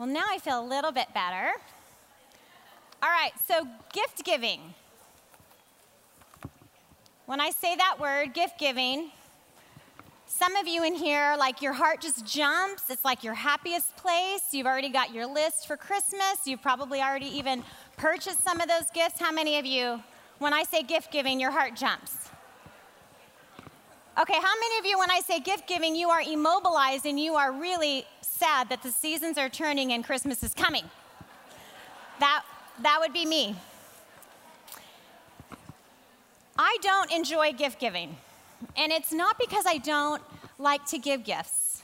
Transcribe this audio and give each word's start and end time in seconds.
Well, 0.00 0.08
now 0.08 0.24
I 0.30 0.38
feel 0.38 0.58
a 0.58 0.64
little 0.64 0.92
bit 0.92 1.08
better. 1.12 1.50
All 3.02 3.10
right, 3.10 3.32
so 3.46 3.68
gift 3.92 4.24
giving. 4.24 4.72
When 7.26 7.38
I 7.38 7.50
say 7.50 7.76
that 7.76 8.00
word, 8.00 8.32
gift 8.32 8.58
giving, 8.58 9.10
some 10.26 10.56
of 10.56 10.66
you 10.66 10.84
in 10.84 10.94
here, 10.94 11.36
like 11.38 11.60
your 11.60 11.74
heart 11.74 12.00
just 12.00 12.24
jumps. 12.24 12.88
It's 12.88 13.04
like 13.04 13.22
your 13.22 13.34
happiest 13.34 13.94
place. 13.98 14.40
You've 14.52 14.66
already 14.66 14.88
got 14.88 15.12
your 15.12 15.26
list 15.26 15.66
for 15.66 15.76
Christmas. 15.76 16.46
You've 16.46 16.62
probably 16.62 17.02
already 17.02 17.36
even 17.36 17.62
purchased 17.98 18.42
some 18.42 18.58
of 18.62 18.68
those 18.68 18.90
gifts. 18.94 19.20
How 19.20 19.32
many 19.32 19.58
of 19.58 19.66
you, 19.66 20.02
when 20.38 20.54
I 20.54 20.62
say 20.62 20.82
gift 20.82 21.12
giving, 21.12 21.38
your 21.38 21.50
heart 21.50 21.76
jumps? 21.76 22.30
Okay, 24.18 24.34
how 24.34 24.54
many 24.60 24.78
of 24.78 24.86
you, 24.86 24.98
when 24.98 25.10
I 25.10 25.20
say 25.20 25.40
gift 25.40 25.68
giving, 25.68 25.94
you 25.94 26.08
are 26.08 26.22
immobilized 26.22 27.04
and 27.04 27.20
you 27.20 27.34
are 27.34 27.52
really 27.52 28.06
sad 28.40 28.70
that 28.70 28.82
the 28.82 28.90
seasons 28.90 29.36
are 29.36 29.50
turning 29.50 29.92
and 29.92 30.02
Christmas 30.02 30.42
is 30.42 30.54
coming? 30.54 30.84
That, 32.20 32.42
that 32.82 32.98
would 33.00 33.12
be 33.12 33.26
me. 33.26 33.54
I 36.58 36.76
don't 36.82 37.12
enjoy 37.12 37.52
gift 37.52 37.78
giving. 37.78 38.16
And 38.76 38.92
it's 38.92 39.12
not 39.12 39.38
because 39.38 39.64
I 39.66 39.78
don't 39.78 40.22
like 40.58 40.84
to 40.86 40.98
give 40.98 41.24
gifts. 41.24 41.82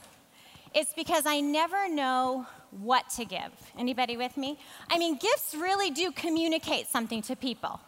It's 0.75 0.93
because 0.95 1.25
I 1.27 1.41
never 1.41 1.89
know 1.89 2.47
what 2.71 3.09
to 3.17 3.25
give. 3.25 3.53
Anybody 3.79 4.17
with 4.17 4.37
me? 4.37 4.59
I 4.91 4.99
mean, 4.99 5.17
gifts 5.17 5.55
really 5.55 5.91
do 5.91 6.11
communicate 6.11 6.87
something 6.89 7.23
to 7.23 7.37
people. 7.37 7.81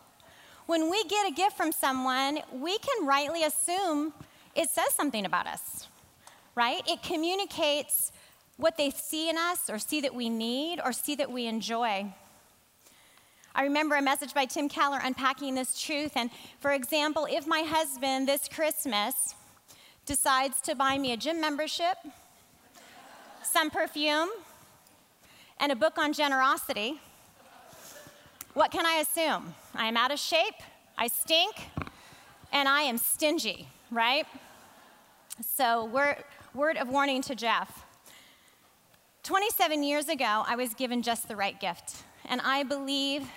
When 0.67 0.91
we 0.91 1.05
get 1.05 1.27
a 1.27 1.33
gift 1.33 1.57
from 1.57 1.73
someone, 1.73 2.41
we 2.53 2.79
can 2.79 3.07
rightly 3.07 3.45
assume 3.45 4.13
it 4.55 4.69
says 4.71 4.95
something 4.95 5.25
about 5.25 5.47
us, 5.47 5.89
right? 6.55 6.83
It 6.87 7.03
communicates 7.03 8.13
what 8.59 8.77
they 8.77 8.91
see 8.91 9.31
in 9.31 9.39
us 9.39 9.71
or 9.71 9.79
see 9.79 10.01
that 10.03 10.15
we 10.15 10.29
need 10.29 10.81
or 10.85 10.93
see 10.93 11.15
that 11.15 11.31
we 11.31 11.47
enjoy. 11.47 12.13
I 13.55 13.63
remember 13.63 13.97
a 13.97 14.03
message 14.03 14.35
by 14.35 14.45
Tim 14.45 14.69
Keller 14.69 15.01
unpacking 15.03 15.55
this 15.55 15.81
truth. 15.81 16.13
And 16.17 16.31
for 16.61 16.73
example, 16.73 17.27
if 17.31 17.47
my 17.47 17.61
husband 17.61 18.29
this 18.29 18.49
Christmas 18.49 19.35
decides 20.07 20.61
to 20.63 20.75
buy 20.75 20.99
me 20.99 21.13
a 21.13 21.17
gym 21.17 21.41
membership, 21.41 21.97
some 23.43 23.71
perfume, 23.71 24.29
and 25.59 25.73
a 25.73 25.77
book 25.77 25.97
on 25.99 26.13
generosity, 26.13 27.01
what 28.55 28.71
can 28.71 28.85
I 28.85 28.95
assume? 28.95 29.55
I 29.75 29.87
am 29.87 29.97
out 29.97 30.11
of 30.11 30.19
shape, 30.19 30.55
I 30.97 31.07
stink, 31.07 31.55
and 32.53 32.69
I 32.69 32.83
am 32.83 32.99
stingy, 32.99 33.69
right? 33.91 34.27
So, 35.45 35.85
word, 35.85 36.25
word 36.55 36.77
of 36.77 36.89
warning 36.89 37.23
to 37.23 37.35
Jeff. 37.35 37.85
27 39.29 39.83
years 39.83 40.09
ago, 40.09 40.43
I 40.47 40.57
was 40.57 40.73
given 40.73 41.03
just 41.03 41.29
the 41.29 41.37
right 41.37 41.61
gift. 41.61 41.97
And 42.25 42.41
I 42.41 42.63
believe 42.63 43.29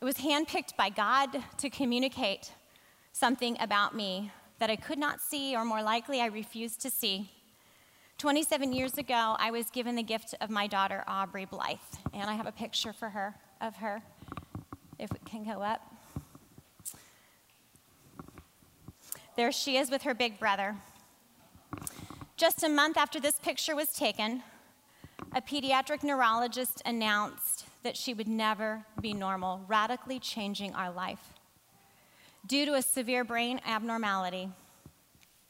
it 0.00 0.04
was 0.06 0.14
handpicked 0.14 0.74
by 0.74 0.88
God 0.88 1.28
to 1.58 1.68
communicate 1.68 2.50
something 3.12 3.58
about 3.60 3.94
me 3.94 4.32
that 4.58 4.70
I 4.70 4.76
could 4.76 4.98
not 4.98 5.20
see, 5.20 5.54
or 5.54 5.66
more 5.66 5.82
likely, 5.82 6.22
I 6.22 6.28
refused 6.28 6.80
to 6.80 6.90
see. 6.90 7.28
27 8.16 8.72
years 8.72 8.96
ago, 8.96 9.36
I 9.38 9.50
was 9.50 9.68
given 9.68 9.96
the 9.96 10.02
gift 10.02 10.34
of 10.40 10.48
my 10.48 10.66
daughter, 10.66 11.04
Aubrey 11.06 11.44
Blythe, 11.44 11.76
and 12.14 12.30
I 12.30 12.32
have 12.32 12.46
a 12.46 12.52
picture 12.52 12.94
for 12.94 13.10
her 13.10 13.34
of 13.60 13.76
her, 13.76 14.00
if 14.98 15.10
it 15.10 15.26
can 15.26 15.44
go 15.44 15.60
up. 15.60 15.94
There 19.36 19.52
she 19.52 19.76
is 19.76 19.90
with 19.90 20.04
her 20.04 20.14
big 20.14 20.38
brother. 20.38 20.76
Just 22.38 22.62
a 22.62 22.70
month 22.70 22.96
after 22.96 23.20
this 23.20 23.38
picture 23.38 23.76
was 23.76 23.92
taken, 23.92 24.42
a 25.32 25.40
pediatric 25.40 26.02
neurologist 26.02 26.82
announced 26.84 27.66
that 27.82 27.96
she 27.96 28.12
would 28.12 28.26
never 28.26 28.84
be 29.00 29.12
normal, 29.12 29.64
radically 29.68 30.18
changing 30.18 30.74
our 30.74 30.90
life. 30.90 31.34
Due 32.46 32.66
to 32.66 32.74
a 32.74 32.82
severe 32.82 33.22
brain 33.22 33.60
abnormality, 33.64 34.50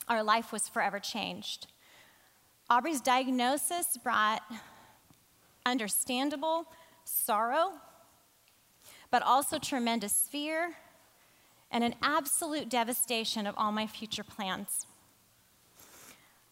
our 0.09 0.23
life 0.23 0.53
was 0.53 0.69
forever 0.69 0.99
changed. 0.99 1.67
Aubrey's 2.69 3.01
diagnosis 3.01 3.97
brought 3.97 4.43
understandable 5.65 6.67
sorrow, 7.05 7.73
but 9.11 9.23
also 9.23 9.59
tremendous 9.59 10.29
fear 10.31 10.75
and 11.71 11.83
an 11.83 11.95
absolute 12.03 12.69
devastation 12.69 13.47
of 13.47 13.55
all 13.57 13.73
my 13.73 13.87
future 13.87 14.25
plans. 14.25 14.87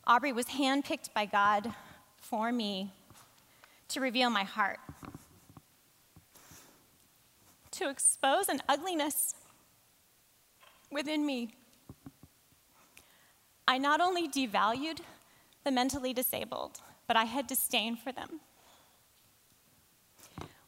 Aubrey 0.07 0.33
was 0.33 0.47
handpicked 0.47 1.13
by 1.13 1.27
God 1.27 1.75
for 2.17 2.51
me 2.53 2.93
to 3.89 4.01
reveal 4.01 4.31
my 4.31 4.45
heart 4.45 4.79
to 7.79 7.89
expose 7.89 8.49
an 8.49 8.61
ugliness 8.69 9.35
within 10.91 11.25
me. 11.25 11.55
I 13.69 13.79
not 13.79 14.01
only 14.01 14.29
devalued 14.29 14.99
the 15.65 15.71
mentally 15.71 16.13
disabled, 16.13 16.81
but 17.07 17.17
I 17.17 17.25
had 17.25 17.47
disdain 17.47 17.97
for 17.97 18.11
them. 18.11 18.41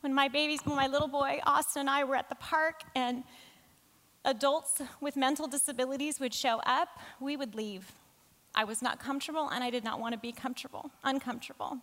When 0.03 0.15
my 0.15 0.29
babies, 0.29 0.61
when 0.65 0.77
my 0.77 0.87
little 0.87 1.09
boy 1.09 1.41
Austin 1.45 1.81
and 1.81 1.91
I 1.91 2.05
were 2.05 2.17
at 2.17 2.29
the 2.29 2.37
park 2.37 2.83
and 2.95 3.25
adults 4.25 4.81
with 5.01 5.17
mental 5.17 5.49
disabilities 5.49 6.21
would 6.21 6.33
show 6.33 6.61
up, 6.65 6.89
we 7.19 7.37
would 7.37 7.55
leave. 7.55 7.93
I 8.55 8.65
was 8.65 8.83
not 8.83 9.01
comfortable 9.01 9.49
and 9.49 9.65
I 9.65 9.71
did 9.71 9.83
not 9.83 9.99
want 9.99 10.13
to 10.13 10.19
be 10.19 10.33
comfortable, 10.33 10.91
uncomfortable. 11.03 11.79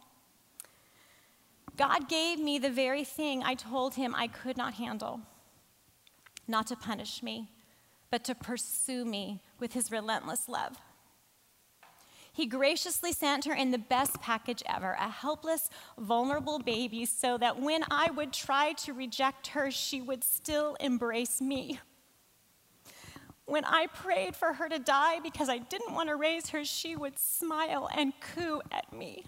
God 1.78 2.10
gave 2.10 2.40
me 2.40 2.58
the 2.58 2.72
very 2.72 3.04
thing 3.04 3.44
I 3.44 3.54
told 3.54 3.96
him 3.96 4.16
I 4.16 4.28
could 4.28 4.58
not 4.58 4.74
handle 4.74 5.22
not 6.48 6.68
to 6.68 6.76
punish 6.76 7.22
me, 7.22 7.50
but 8.10 8.24
to 8.24 8.36
pursue 8.36 9.06
me 9.06 9.42
with 9.60 9.74
his 9.74 9.92
relentless 9.92 10.48
love. 10.48 10.78
He 12.32 12.46
graciously 12.46 13.14
sent 13.14 13.46
her 13.46 13.54
in 13.54 13.72
the 13.72 13.78
best 13.78 14.22
package 14.22 14.62
ever, 14.68 14.92
a 14.92 15.10
helpless, 15.10 15.70
vulnerable 15.98 16.60
baby, 16.60 17.06
so 17.06 17.38
that 17.38 17.60
when 17.60 17.84
I 17.90 18.12
would 18.12 18.32
try 18.32 18.74
to 18.74 18.94
reject 18.94 19.48
her, 19.48 19.72
she 19.72 20.02
would 20.02 20.24
still 20.24 20.76
embrace 20.80 21.42
me. 21.42 21.80
When 23.46 23.66
I 23.66 23.88
prayed 23.88 24.36
for 24.36 24.54
her 24.54 24.70
to 24.70 24.78
die 24.78 25.20
because 25.20 25.50
I 25.50 25.58
didn't 25.58 25.94
want 25.94 26.10
to 26.10 26.16
raise 26.16 26.50
her, 26.50 26.64
she 26.64 26.96
would 26.96 27.18
smile 27.18 27.90
and 27.96 28.14
coo 28.20 28.62
at 28.72 28.94
me. 28.94 29.26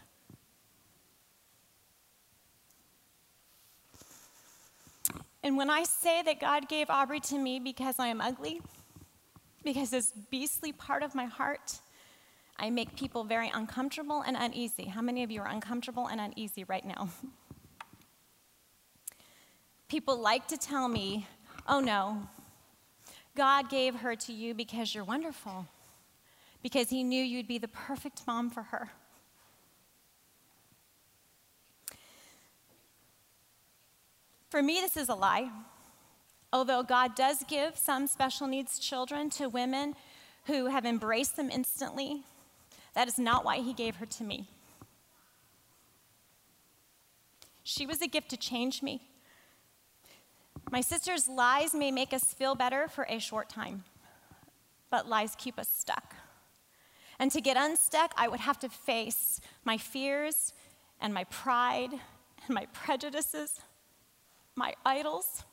And 5.42 5.56
when 5.56 5.70
I 5.70 5.84
say 5.84 6.22
that 6.24 6.40
God 6.40 6.68
gave 6.68 6.90
Aubrey 6.90 7.20
to 7.22 7.38
me 7.38 7.60
because 7.60 7.96
I 7.98 8.08
am 8.08 8.20
ugly, 8.20 8.62
because 9.64 9.90
this 9.90 10.12
beastly 10.30 10.72
part 10.74 11.02
of 11.02 11.16
my 11.16 11.26
heart, 11.26 11.80
I 12.58 12.70
make 12.70 12.96
people 12.98 13.24
very 13.24 13.50
uncomfortable 13.54 14.22
and 14.22 14.36
uneasy. 14.38 14.86
How 14.86 15.02
many 15.02 15.24
of 15.24 15.32
you 15.32 15.42
are 15.42 15.48
uncomfortable 15.48 16.08
and 16.08 16.20
uneasy 16.20 16.66
right 16.66 16.86
now? 16.86 17.10
People 19.88 20.20
like 20.20 20.48
to 20.50 20.58
tell 20.58 20.88
me, 20.88 21.26
oh 21.68 21.80
no, 21.80 22.28
God 23.36 23.70
gave 23.70 23.96
her 23.96 24.16
to 24.16 24.34
you 24.34 24.54
because 24.54 24.94
you're 24.94 25.06
wonderful, 25.06 25.66
because 26.62 26.90
He 26.90 27.04
knew 27.04 27.24
you'd 27.24 27.48
be 27.48 27.58
the 27.58 27.70
perfect 27.70 28.22
mom 28.28 28.50
for 28.50 28.64
her. 28.64 28.92
For 34.50 34.64
me, 34.64 34.80
this 34.82 34.98
is 34.98 35.10
a 35.10 35.16
lie. 35.16 35.50
Although 36.52 36.82
God 36.82 37.16
does 37.16 37.44
give 37.48 37.78
some 37.78 38.08
special 38.08 38.48
needs 38.48 38.80
children 38.80 39.30
to 39.32 39.48
women 39.48 39.94
who 40.46 40.66
have 40.66 40.86
embraced 40.86 41.36
them 41.36 41.52
instantly, 41.52 42.24
that 42.96 43.08
is 43.08 43.20
not 43.20 43.46
why 43.46 43.58
He 43.58 43.74
gave 43.74 43.98
her 43.98 44.08
to 44.08 44.24
me. 44.24 44.48
She 47.64 47.86
was 47.86 48.02
a 48.02 48.08
gift 48.08 48.30
to 48.30 48.38
change 48.38 48.82
me. 48.82 49.02
My 50.72 50.82
sister's 50.82 51.28
lies 51.28 51.76
may 51.76 51.92
make 51.92 52.14
us 52.14 52.34
feel 52.34 52.56
better 52.56 52.88
for 52.88 53.06
a 53.08 53.20
short 53.20 53.48
time, 53.50 53.84
but 54.90 55.08
lies 55.08 55.36
keep 55.38 55.60
us 55.60 55.70
stuck. 55.70 56.16
And 57.20 57.30
to 57.32 57.42
get 57.42 57.58
unstuck, 57.58 58.14
I 58.18 58.28
would 58.28 58.40
have 58.40 58.58
to 58.60 58.70
face 58.70 59.40
my 59.64 59.78
fears 59.78 60.54
and 61.00 61.14
my 61.14 61.26
pride 61.26 61.92
and 61.92 62.56
my 62.56 62.66
prejudices 62.74 63.60
my 64.60 64.76
idols. 64.86 65.44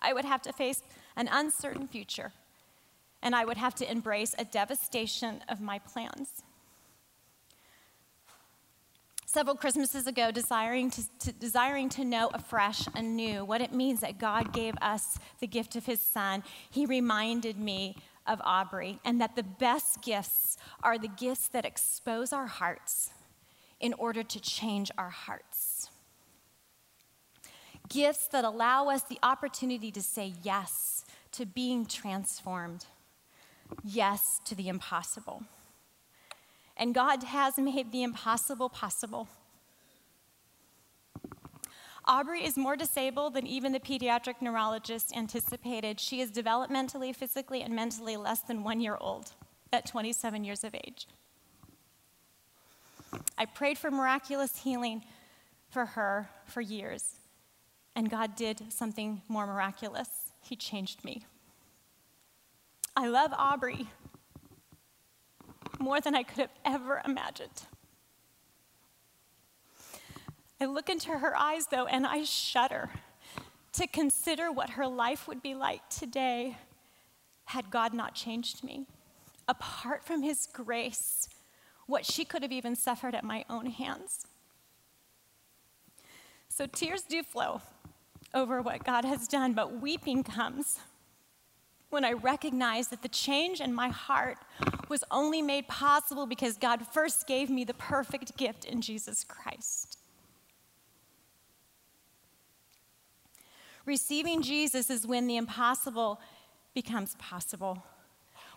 I 0.00 0.12
would 0.14 0.24
have 0.24 0.42
to 0.42 0.52
face 0.52 0.82
an 1.16 1.28
uncertain 1.30 1.88
future, 1.88 2.32
and 3.22 3.34
I 3.34 3.44
would 3.44 3.58
have 3.58 3.74
to 3.76 3.90
embrace 3.90 4.34
a 4.38 4.44
devastation 4.44 5.42
of 5.48 5.60
my 5.60 5.78
plans. 5.80 6.42
Several 9.26 9.56
Christmases 9.56 10.06
ago, 10.06 10.30
desiring 10.30 10.90
to, 10.90 11.02
to, 11.18 11.32
desiring 11.32 11.88
to 11.90 12.04
know 12.04 12.30
afresh 12.32 12.86
and 12.94 13.16
new 13.16 13.44
what 13.44 13.60
it 13.60 13.72
means 13.72 13.98
that 14.00 14.18
God 14.18 14.52
gave 14.52 14.74
us 14.80 15.18
the 15.40 15.48
gift 15.48 15.74
of 15.74 15.86
His 15.86 16.00
Son, 16.00 16.44
He 16.70 16.86
reminded 16.86 17.58
me 17.58 17.96
of 18.26 18.40
Aubrey 18.44 19.00
and 19.04 19.20
that 19.20 19.34
the 19.34 19.42
best 19.42 20.02
gifts 20.02 20.56
are 20.84 20.98
the 20.98 21.08
gifts 21.08 21.48
that 21.48 21.64
expose 21.64 22.32
our 22.32 22.46
hearts 22.46 23.10
in 23.80 23.92
order 23.94 24.22
to 24.22 24.40
change 24.40 24.90
our 24.96 25.10
hearts. 25.10 25.53
Gifts 27.88 28.28
that 28.28 28.44
allow 28.44 28.88
us 28.88 29.02
the 29.02 29.18
opportunity 29.22 29.90
to 29.90 30.02
say 30.02 30.32
yes 30.42 31.04
to 31.32 31.44
being 31.44 31.86
transformed, 31.86 32.86
yes 33.82 34.40
to 34.44 34.54
the 34.54 34.68
impossible. 34.68 35.42
And 36.76 36.94
God 36.94 37.22
has 37.22 37.56
made 37.58 37.92
the 37.92 38.02
impossible 38.02 38.68
possible. 38.68 39.28
Aubrey 42.06 42.44
is 42.44 42.56
more 42.56 42.76
disabled 42.76 43.34
than 43.34 43.46
even 43.46 43.72
the 43.72 43.80
pediatric 43.80 44.34
neurologist 44.40 45.16
anticipated. 45.16 45.98
She 45.98 46.20
is 46.20 46.30
developmentally, 46.30 47.16
physically, 47.16 47.62
and 47.62 47.74
mentally 47.74 48.16
less 48.16 48.40
than 48.40 48.62
one 48.62 48.80
year 48.80 48.98
old 49.00 49.32
at 49.72 49.86
27 49.86 50.44
years 50.44 50.64
of 50.64 50.74
age. 50.74 51.06
I 53.38 53.46
prayed 53.46 53.78
for 53.78 53.90
miraculous 53.90 54.58
healing 54.58 55.02
for 55.70 55.86
her 55.86 56.28
for 56.46 56.60
years, 56.60 57.14
and 57.96 58.10
God 58.10 58.36
did 58.36 58.72
something 58.72 59.22
more 59.28 59.46
miraculous. 59.46 60.08
He 60.40 60.56
changed 60.56 61.04
me. 61.04 61.24
I 62.96 63.08
love 63.08 63.32
Aubrey 63.36 63.88
more 65.78 66.00
than 66.00 66.14
I 66.14 66.22
could 66.22 66.38
have 66.38 66.52
ever 66.64 67.02
imagined. 67.04 67.66
I 70.60 70.66
look 70.66 70.88
into 70.88 71.10
her 71.10 71.36
eyes, 71.36 71.66
though, 71.66 71.86
and 71.86 72.06
I 72.06 72.24
shudder 72.24 72.90
to 73.72 73.86
consider 73.86 74.52
what 74.52 74.70
her 74.70 74.86
life 74.86 75.26
would 75.26 75.42
be 75.42 75.54
like 75.54 75.88
today 75.90 76.56
had 77.46 77.70
God 77.70 77.92
not 77.92 78.14
changed 78.14 78.62
me. 78.62 78.86
Apart 79.46 80.04
from 80.04 80.22
His 80.22 80.48
grace, 80.52 81.28
what 81.86 82.06
she 82.06 82.24
could 82.24 82.42
have 82.42 82.52
even 82.52 82.76
suffered 82.76 83.14
at 83.14 83.24
my 83.24 83.44
own 83.50 83.66
hands. 83.66 84.26
So 86.48 86.66
tears 86.66 87.02
do 87.02 87.22
flow 87.22 87.60
over 88.34 88.60
what 88.60 88.84
God 88.84 89.04
has 89.04 89.28
done, 89.28 89.52
but 89.52 89.80
weeping 89.80 90.22
comes 90.22 90.78
when 91.94 92.04
I 92.04 92.12
recognize 92.12 92.88
that 92.88 93.02
the 93.02 93.08
change 93.08 93.60
in 93.60 93.72
my 93.72 93.88
heart 93.88 94.38
was 94.88 95.04
only 95.12 95.40
made 95.40 95.68
possible 95.68 96.26
because 96.26 96.56
God 96.56 96.84
first 96.86 97.26
gave 97.28 97.48
me 97.48 97.64
the 97.64 97.74
perfect 97.74 98.36
gift 98.36 98.64
in 98.64 98.80
Jesus 98.80 99.22
Christ. 99.22 99.98
Receiving 103.86 104.42
Jesus 104.42 104.90
is 104.90 105.06
when 105.06 105.28
the 105.28 105.36
impossible 105.36 106.20
becomes 106.74 107.14
possible. 107.16 107.84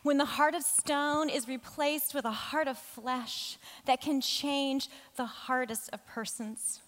When 0.02 0.18
the 0.18 0.26
heart 0.26 0.56
of 0.56 0.64
stone 0.64 1.30
is 1.30 1.48
replaced 1.48 2.16
with 2.16 2.26
a 2.26 2.32
heart 2.32 2.68
of 2.68 2.78
flesh 2.78 3.58
that 3.86 4.02
can 4.02 4.20
change 4.20 4.90
the 5.16 5.26
hardest 5.26 5.90
of 5.92 6.06
persons. 6.08 6.82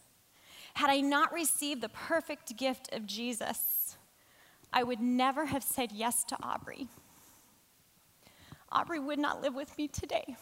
Had 0.76 0.90
I 0.90 1.02
not 1.02 1.34
received 1.34 1.82
the 1.82 1.90
perfect 1.90 2.56
gift 2.58 2.94
of 2.94 3.06
Jesus, 3.06 3.98
I 4.72 4.84
would 4.84 5.00
never 5.00 5.46
have 5.48 5.64
said 5.64 5.92
yes 5.92 6.24
to 6.26 6.38
Aubrey. 6.42 6.88
Aubrey 8.72 9.00
would 9.00 9.20
not 9.20 9.42
live 9.42 9.56
with 9.56 9.78
me 9.78 9.88
today. 9.88 10.36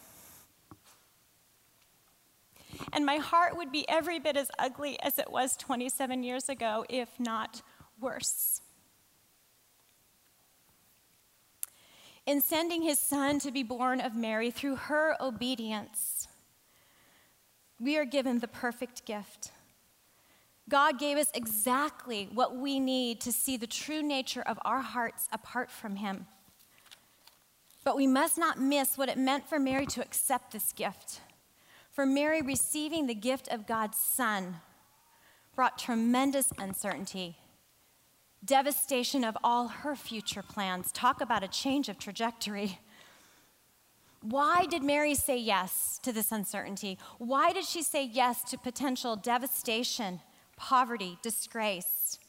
And 2.94 3.06
my 3.06 3.18
heart 3.18 3.58
would 3.58 3.72
be 3.72 3.88
every 3.90 4.20
bit 4.20 4.38
as 4.38 4.52
ugly 4.60 5.00
as 5.02 5.18
it 5.18 5.32
was 5.32 5.56
27 5.58 6.24
years 6.24 6.50
ago, 6.50 6.86
if 6.90 7.20
not 7.20 7.62
worse. 8.00 8.62
In 12.26 12.42
sending 12.42 12.82
his 12.82 13.00
son 13.00 13.40
to 13.40 13.52
be 13.52 13.64
born 13.64 14.02
of 14.02 14.14
Mary 14.14 14.52
through 14.52 14.76
her 14.76 15.16
obedience, 15.22 16.28
we 17.80 17.98
are 17.98 18.06
given 18.06 18.40
the 18.40 18.48
perfect 18.48 19.06
gift. 19.06 19.52
God 20.70 21.00
gave 21.00 21.18
us 21.18 21.30
exactly 21.34 22.30
what 22.34 22.56
we 22.56 22.80
need 22.80 23.22
to 23.22 23.32
see 23.32 23.58
the 23.58 23.68
true 23.68 24.02
nature 24.02 24.42
of 24.42 24.60
our 24.66 24.82
hearts 24.82 25.28
apart 25.32 25.72
from 25.72 25.98
him. 25.98 26.28
But 27.84 27.96
we 27.96 28.08
must 28.08 28.38
not 28.38 28.60
miss 28.60 28.98
what 28.98 29.10
it 29.10 29.18
meant 29.18 29.48
for 29.48 29.60
Mary 29.60 29.86
to 29.88 30.02
accept 30.02 30.52
this 30.52 30.74
gift. 30.74 31.22
For 31.90 32.06
Mary, 32.06 32.42
receiving 32.42 33.08
the 33.08 33.16
gift 33.16 33.48
of 33.48 33.66
God's 33.66 33.98
Son 33.98 34.58
brought 35.56 35.78
tremendous 35.78 36.52
uncertainty 36.60 37.38
devastation 38.46 39.24
of 39.24 39.38
all 39.44 39.68
her 39.68 39.96
future 39.96 40.42
plans. 40.42 40.92
Talk 40.92 41.22
about 41.22 41.44
a 41.44 41.48
change 41.48 41.90
of 41.90 41.98
trajectory. 41.98 42.80
Why 44.22 44.66
did 44.66 44.84
Mary 44.84 45.16
say 45.16 45.38
yes 45.38 46.00
to 46.04 46.12
this 46.12 46.32
uncertainty? 46.32 46.98
Why 47.18 47.54
did 47.54 47.66
she 47.66 47.84
say 47.84 48.04
yes 48.04 48.44
to 48.46 48.58
potential 48.58 49.16
devastation, 49.16 50.22
poverty, 50.58 51.18
disgrace? 51.22 52.20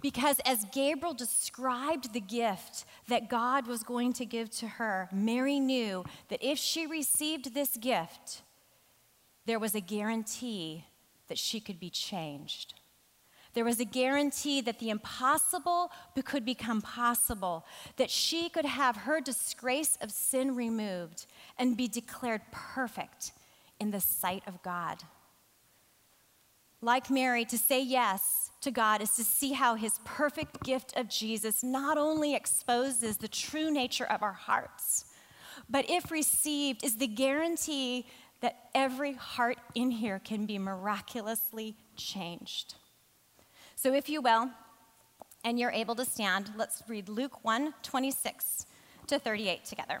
Because 0.00 0.40
as 0.46 0.64
Gabriel 0.72 1.14
described 1.14 2.12
the 2.12 2.20
gift 2.20 2.84
that 3.08 3.28
God 3.28 3.66
was 3.66 3.82
going 3.82 4.12
to 4.14 4.24
give 4.24 4.50
to 4.52 4.66
her, 4.66 5.08
Mary 5.12 5.60
knew 5.60 6.04
that 6.28 6.42
if 6.42 6.58
she 6.58 6.86
received 6.86 7.52
this 7.52 7.76
gift, 7.76 8.42
there 9.46 9.58
was 9.58 9.74
a 9.74 9.80
guarantee 9.80 10.86
that 11.28 11.38
she 11.38 11.60
could 11.60 11.78
be 11.78 11.90
changed. 11.90 12.74
There 13.54 13.64
was 13.64 13.78
a 13.78 13.84
guarantee 13.84 14.60
that 14.62 14.80
the 14.80 14.90
impossible 14.90 15.92
could 16.24 16.44
become 16.44 16.82
possible, 16.82 17.64
that 17.96 18.10
she 18.10 18.48
could 18.48 18.64
have 18.64 18.96
her 18.96 19.20
disgrace 19.20 19.96
of 20.00 20.10
sin 20.10 20.56
removed 20.56 21.26
and 21.56 21.76
be 21.76 21.86
declared 21.86 22.42
perfect 22.50 23.32
in 23.78 23.92
the 23.92 24.00
sight 24.00 24.42
of 24.46 24.62
God. 24.62 25.04
Like 26.84 27.08
Mary, 27.08 27.46
to 27.46 27.56
say 27.56 27.82
yes 27.82 28.50
to 28.60 28.70
God 28.70 29.00
is 29.00 29.12
to 29.12 29.24
see 29.24 29.52
how 29.52 29.74
his 29.74 29.98
perfect 30.04 30.62
gift 30.62 30.94
of 30.98 31.08
Jesus 31.08 31.62
not 31.62 31.96
only 31.96 32.34
exposes 32.34 33.16
the 33.16 33.26
true 33.26 33.70
nature 33.70 34.04
of 34.04 34.22
our 34.22 34.34
hearts, 34.34 35.06
but 35.70 35.88
if 35.88 36.10
received, 36.10 36.84
is 36.84 36.98
the 36.98 37.06
guarantee 37.06 38.06
that 38.42 38.68
every 38.74 39.14
heart 39.14 39.56
in 39.74 39.92
here 39.92 40.20
can 40.22 40.44
be 40.44 40.58
miraculously 40.58 41.74
changed. 41.96 42.74
So, 43.76 43.94
if 43.94 44.10
you 44.10 44.20
will, 44.20 44.50
and 45.42 45.58
you're 45.58 45.70
able 45.70 45.94
to 45.94 46.04
stand, 46.04 46.52
let's 46.54 46.82
read 46.86 47.08
Luke 47.08 47.42
1 47.42 47.72
26 47.82 48.66
to 49.06 49.18
38 49.18 49.64
together. 49.64 50.00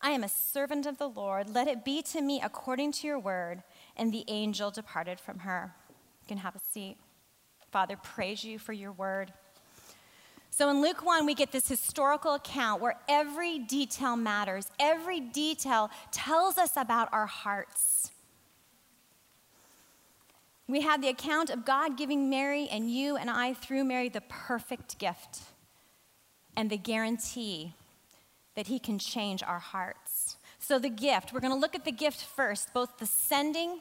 I 0.00 0.10
am 0.10 0.22
a 0.22 0.28
servant 0.28 0.86
of 0.86 0.98
the 0.98 1.08
Lord. 1.08 1.52
Let 1.52 1.66
it 1.66 1.84
be 1.84 2.02
to 2.02 2.20
me 2.20 2.40
according 2.42 2.92
to 2.92 3.06
your 3.06 3.18
word. 3.18 3.62
And 3.96 4.12
the 4.12 4.24
angel 4.28 4.70
departed 4.70 5.18
from 5.18 5.40
her. 5.40 5.74
You 6.22 6.28
can 6.28 6.38
have 6.38 6.54
a 6.54 6.60
seat. 6.72 6.96
Father, 7.72 7.96
praise 7.96 8.44
you 8.44 8.58
for 8.58 8.72
your 8.72 8.92
word. 8.92 9.32
So 10.50 10.70
in 10.70 10.80
Luke 10.80 11.04
1, 11.04 11.26
we 11.26 11.34
get 11.34 11.52
this 11.52 11.68
historical 11.68 12.34
account 12.34 12.80
where 12.80 12.96
every 13.08 13.58
detail 13.58 14.16
matters. 14.16 14.68
Every 14.80 15.20
detail 15.20 15.90
tells 16.10 16.58
us 16.58 16.72
about 16.76 17.12
our 17.12 17.26
hearts. 17.26 18.10
We 20.66 20.82
have 20.82 21.00
the 21.00 21.08
account 21.08 21.50
of 21.50 21.64
God 21.64 21.96
giving 21.96 22.28
Mary 22.28 22.68
and 22.68 22.90
you 22.90 23.16
and 23.16 23.30
I 23.30 23.54
through 23.54 23.84
Mary 23.84 24.08
the 24.08 24.20
perfect 24.20 24.98
gift 24.98 25.42
and 26.56 26.68
the 26.68 26.76
guarantee 26.76 27.74
that 28.58 28.66
He 28.66 28.80
can 28.80 28.98
change 28.98 29.40
our 29.44 29.60
hearts. 29.60 30.36
So, 30.58 30.80
the 30.80 30.88
gift, 30.88 31.32
we're 31.32 31.38
going 31.38 31.52
to 31.52 31.58
look 31.58 31.76
at 31.76 31.84
the 31.84 31.92
gift 31.92 32.24
first, 32.24 32.74
both 32.74 32.98
the 32.98 33.06
sending 33.06 33.78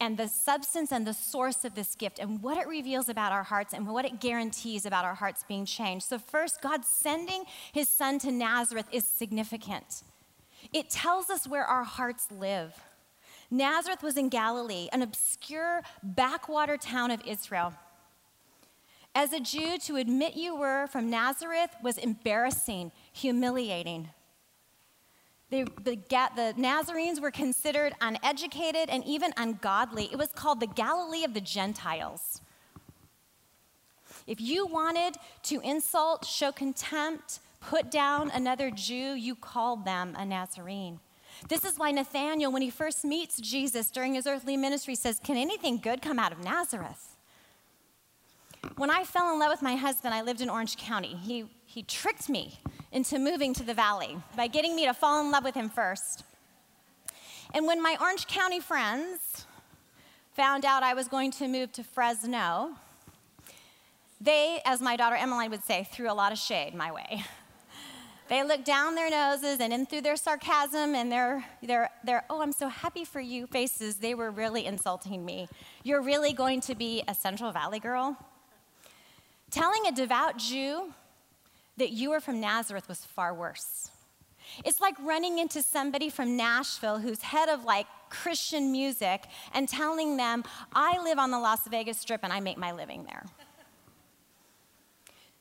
and 0.00 0.16
the 0.16 0.26
substance 0.26 0.90
and 0.90 1.06
the 1.06 1.14
source 1.14 1.64
of 1.64 1.76
this 1.76 1.94
gift 1.94 2.18
and 2.18 2.42
what 2.42 2.58
it 2.58 2.66
reveals 2.66 3.08
about 3.08 3.30
our 3.30 3.44
hearts 3.44 3.72
and 3.72 3.86
what 3.86 4.04
it 4.04 4.18
guarantees 4.18 4.86
about 4.86 5.04
our 5.04 5.14
hearts 5.14 5.44
being 5.46 5.64
changed. 5.64 6.06
So, 6.06 6.18
first, 6.18 6.60
God 6.60 6.84
sending 6.84 7.44
His 7.72 7.88
Son 7.88 8.18
to 8.18 8.32
Nazareth 8.32 8.86
is 8.90 9.06
significant. 9.06 10.02
It 10.72 10.90
tells 10.90 11.30
us 11.30 11.46
where 11.46 11.64
our 11.64 11.84
hearts 11.84 12.26
live. 12.32 12.74
Nazareth 13.52 14.02
was 14.02 14.16
in 14.16 14.30
Galilee, 14.30 14.88
an 14.92 15.02
obscure 15.02 15.82
backwater 16.02 16.76
town 16.76 17.12
of 17.12 17.20
Israel. 17.24 17.72
As 19.14 19.32
a 19.32 19.40
Jew, 19.40 19.78
to 19.78 19.96
admit 19.96 20.36
you 20.36 20.56
were 20.56 20.86
from 20.86 21.10
Nazareth 21.10 21.70
was 21.82 21.98
embarrassing, 21.98 22.90
humiliating. 23.12 24.08
The, 25.50 25.64
the, 25.84 25.98
the, 26.34 26.54
Nazarenes 26.56 27.20
were 27.20 27.30
considered 27.30 27.92
uneducated 28.00 28.88
and 28.88 29.04
even 29.04 29.34
ungodly. 29.36 30.08
It 30.10 30.16
was 30.16 30.28
called 30.28 30.60
the 30.60 30.66
Galilee 30.66 31.24
of 31.24 31.34
the 31.34 31.42
Gentiles. 31.42 32.40
If 34.26 34.40
you 34.40 34.66
wanted 34.66 35.16
to 35.44 35.60
insult, 35.60 36.24
show 36.24 36.52
contempt, 36.52 37.40
put 37.60 37.90
down 37.90 38.30
another 38.30 38.70
Jew, 38.70 39.12
you 39.12 39.34
called 39.34 39.84
them 39.84 40.16
a 40.18 40.24
Nazarene. 40.24 41.00
This 41.48 41.64
is 41.64 41.78
why 41.78 41.90
Nathanael, 41.90 42.52
when 42.52 42.62
he 42.62 42.70
first 42.70 43.04
meets 43.04 43.38
Jesus 43.38 43.90
during 43.90 44.14
his 44.14 44.26
earthly 44.26 44.56
ministry, 44.56 44.94
says, 44.94 45.20
Can 45.22 45.36
anything 45.36 45.78
good 45.78 46.00
come 46.00 46.18
out 46.18 46.32
of 46.32 46.42
Nazareth? 46.42 47.16
When 48.76 48.90
I 48.90 49.04
fell 49.04 49.32
in 49.32 49.38
love 49.38 49.50
with 49.50 49.62
my 49.62 49.76
husband, 49.76 50.14
I 50.14 50.22
lived 50.22 50.40
in 50.40 50.48
Orange 50.48 50.76
County. 50.76 51.16
He, 51.16 51.44
he 51.66 51.82
tricked 51.82 52.28
me 52.28 52.60
into 52.92 53.18
moving 53.18 53.54
to 53.54 53.64
the 53.64 53.74
valley 53.74 54.16
by 54.36 54.46
getting 54.46 54.76
me 54.76 54.86
to 54.86 54.94
fall 54.94 55.20
in 55.24 55.30
love 55.30 55.44
with 55.44 55.54
him 55.54 55.68
first. 55.68 56.24
And 57.54 57.66
when 57.66 57.82
my 57.82 57.96
Orange 58.00 58.26
County 58.26 58.60
friends 58.60 59.46
found 60.34 60.64
out 60.64 60.82
I 60.82 60.94
was 60.94 61.08
going 61.08 61.30
to 61.32 61.48
move 61.48 61.72
to 61.72 61.82
Fresno, 61.82 62.70
they, 64.20 64.60
as 64.64 64.80
my 64.80 64.96
daughter 64.96 65.16
Emmeline 65.16 65.50
would 65.50 65.64
say, 65.64 65.88
threw 65.90 66.10
a 66.10 66.14
lot 66.14 66.32
of 66.32 66.38
shade 66.38 66.74
my 66.74 66.92
way. 66.92 67.24
They 68.28 68.42
looked 68.44 68.64
down 68.64 68.94
their 68.94 69.10
noses 69.10 69.58
and 69.60 69.74
in 69.74 69.84
through 69.84 70.00
their 70.02 70.16
sarcasm 70.16 70.94
and 70.94 71.12
their, 71.12 71.44
their, 71.62 71.90
their, 72.02 72.24
oh, 72.30 72.40
I'm 72.40 72.52
so 72.52 72.68
happy 72.68 73.04
for 73.04 73.20
you 73.20 73.46
faces, 73.46 73.96
they 73.96 74.14
were 74.14 74.30
really 74.30 74.64
insulting 74.64 75.22
me. 75.22 75.48
You're 75.82 76.00
really 76.00 76.32
going 76.32 76.62
to 76.62 76.74
be 76.74 77.02
a 77.06 77.14
Central 77.14 77.52
Valley 77.52 77.78
girl? 77.78 78.16
Telling 79.50 79.86
a 79.86 79.92
devout 79.92 80.38
Jew 80.38 80.94
that 81.82 81.90
you 81.90 82.10
were 82.10 82.20
from 82.20 82.40
Nazareth 82.40 82.88
was 82.88 83.04
far 83.04 83.34
worse. 83.34 83.90
It's 84.64 84.80
like 84.80 84.94
running 85.00 85.40
into 85.40 85.62
somebody 85.62 86.10
from 86.10 86.36
Nashville 86.36 87.00
who's 87.00 87.22
head 87.22 87.48
of 87.48 87.64
like 87.64 87.86
Christian 88.08 88.70
music 88.70 89.24
and 89.52 89.68
telling 89.68 90.16
them, 90.16 90.44
I 90.72 91.02
live 91.02 91.18
on 91.18 91.32
the 91.32 91.40
Las 91.40 91.66
Vegas 91.66 91.98
Strip 91.98 92.20
and 92.22 92.32
I 92.32 92.38
make 92.38 92.56
my 92.56 92.70
living 92.70 93.04
there. 93.04 93.24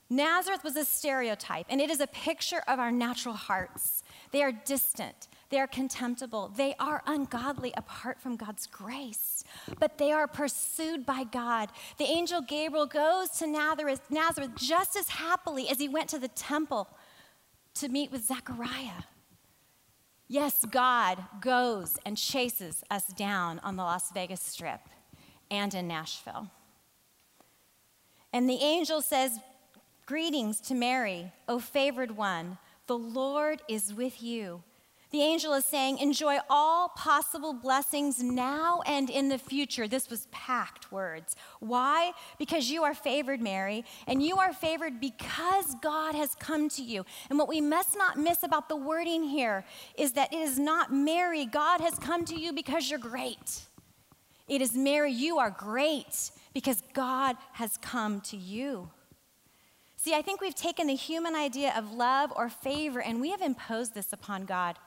Nazareth 0.10 0.64
was 0.64 0.76
a 0.76 0.84
stereotype, 0.84 1.68
and 1.70 1.80
it 1.80 1.90
is 1.90 2.02
a 2.02 2.08
picture 2.08 2.62
of 2.68 2.80
our 2.80 2.92
natural 2.92 3.36
hearts. 3.36 4.04
They 4.32 4.42
are 4.44 4.52
distant, 4.52 5.28
they 5.52 5.60
are 5.60 5.68
contemptible, 5.68 6.52
they 6.56 6.74
are 6.80 7.04
ungodly 7.06 7.74
apart 7.78 8.20
from 8.20 8.38
God's 8.38 8.66
grace, 8.66 9.44
but 9.80 9.98
they 9.98 10.12
are 10.12 10.26
pursued 10.26 11.06
by 11.06 11.26
God. 11.26 11.70
The 11.98 12.06
angel 12.06 12.42
Gabriel 12.42 12.88
goes 12.88 13.30
to 13.32 13.48
Nazareth, 13.48 14.02
Nazareth 14.10 14.52
just 14.56 14.96
as 14.96 15.10
happily 15.10 15.70
as 15.70 15.78
he 15.78 15.90
went 15.90 16.10
to 16.10 16.20
the 16.20 16.30
temple 16.30 16.88
to 17.76 17.90
meet 17.90 18.12
with 18.12 18.26
Zechariah. 18.26 19.04
Yes, 20.28 20.64
God 20.64 21.26
goes 21.42 21.98
and 22.06 22.16
chases 22.16 22.84
us 22.90 23.08
down 23.08 23.60
on 23.60 23.76
the 23.76 23.84
Las 23.84 24.12
Vegas 24.14 24.42
Strip 24.42 24.80
and 25.52 25.74
in 25.74 25.90
Nashville. 25.90 26.50
And 28.32 28.50
the 28.50 28.62
angel 28.62 29.02
says, 29.02 29.40
Greetings 30.06 30.62
to 30.62 30.74
Mary, 30.74 31.34
O 31.50 31.60
favored 31.60 32.16
one. 32.16 32.58
The 32.88 32.98
Lord 32.98 33.62
is 33.68 33.94
with 33.94 34.24
you. 34.24 34.64
The 35.12 35.22
angel 35.22 35.54
is 35.54 35.66
saying, 35.66 35.98
Enjoy 35.98 36.38
all 36.50 36.90
possible 36.90 37.54
blessings 37.54 38.24
now 38.24 38.82
and 38.86 39.10
in 39.10 39.28
the 39.28 39.38
future. 39.38 39.88
This 39.88 40.10
was 40.10 40.28
packed 40.32 40.90
words. 40.90 41.36
Why? 41.60 42.14
Because 42.40 42.72
you 42.72 42.84
are 42.84 42.94
favored, 42.94 43.42
Mary, 43.42 43.84
and 44.08 44.24
you 44.24 44.38
are 44.38 44.54
favored 44.54 45.02
because 45.02 45.76
God 45.82 46.16
has 46.16 46.34
come 46.36 46.70
to 46.70 46.82
you. 46.82 47.06
And 47.30 47.38
what 47.38 47.50
we 47.50 47.60
must 47.60 47.98
not 47.98 48.18
miss 48.18 48.42
about 48.44 48.70
the 48.70 48.78
wording 48.78 49.24
here 49.24 49.66
is 49.98 50.14
that 50.14 50.34
it 50.34 50.40
is 50.40 50.58
not 50.58 50.94
Mary, 50.94 51.46
God 51.46 51.82
has 51.82 51.96
come 51.96 52.24
to 52.26 52.36
you 52.36 52.54
because 52.54 52.90
you're 52.90 53.00
great. 53.00 53.64
It 54.48 54.62
is 54.62 54.76
Mary, 54.76 55.12
you 55.12 55.40
are 55.40 55.52
great 55.52 56.32
because 56.54 56.82
God 56.94 57.36
has 57.54 57.78
come 57.78 58.22
to 58.22 58.38
you. 58.38 58.90
See, 59.98 60.16
I 60.16 60.22
think 60.22 60.42
we've 60.42 60.56
taken 60.56 60.88
the 60.88 60.96
human 60.96 61.36
idea 61.36 61.74
of 61.78 61.94
love 61.94 62.32
or 62.36 62.50
favor 62.50 63.02
and 63.02 63.20
we 63.20 63.32
have 63.32 63.42
imposed 63.42 63.94
this 63.94 64.14
upon 64.14 64.46
God. 64.46 64.78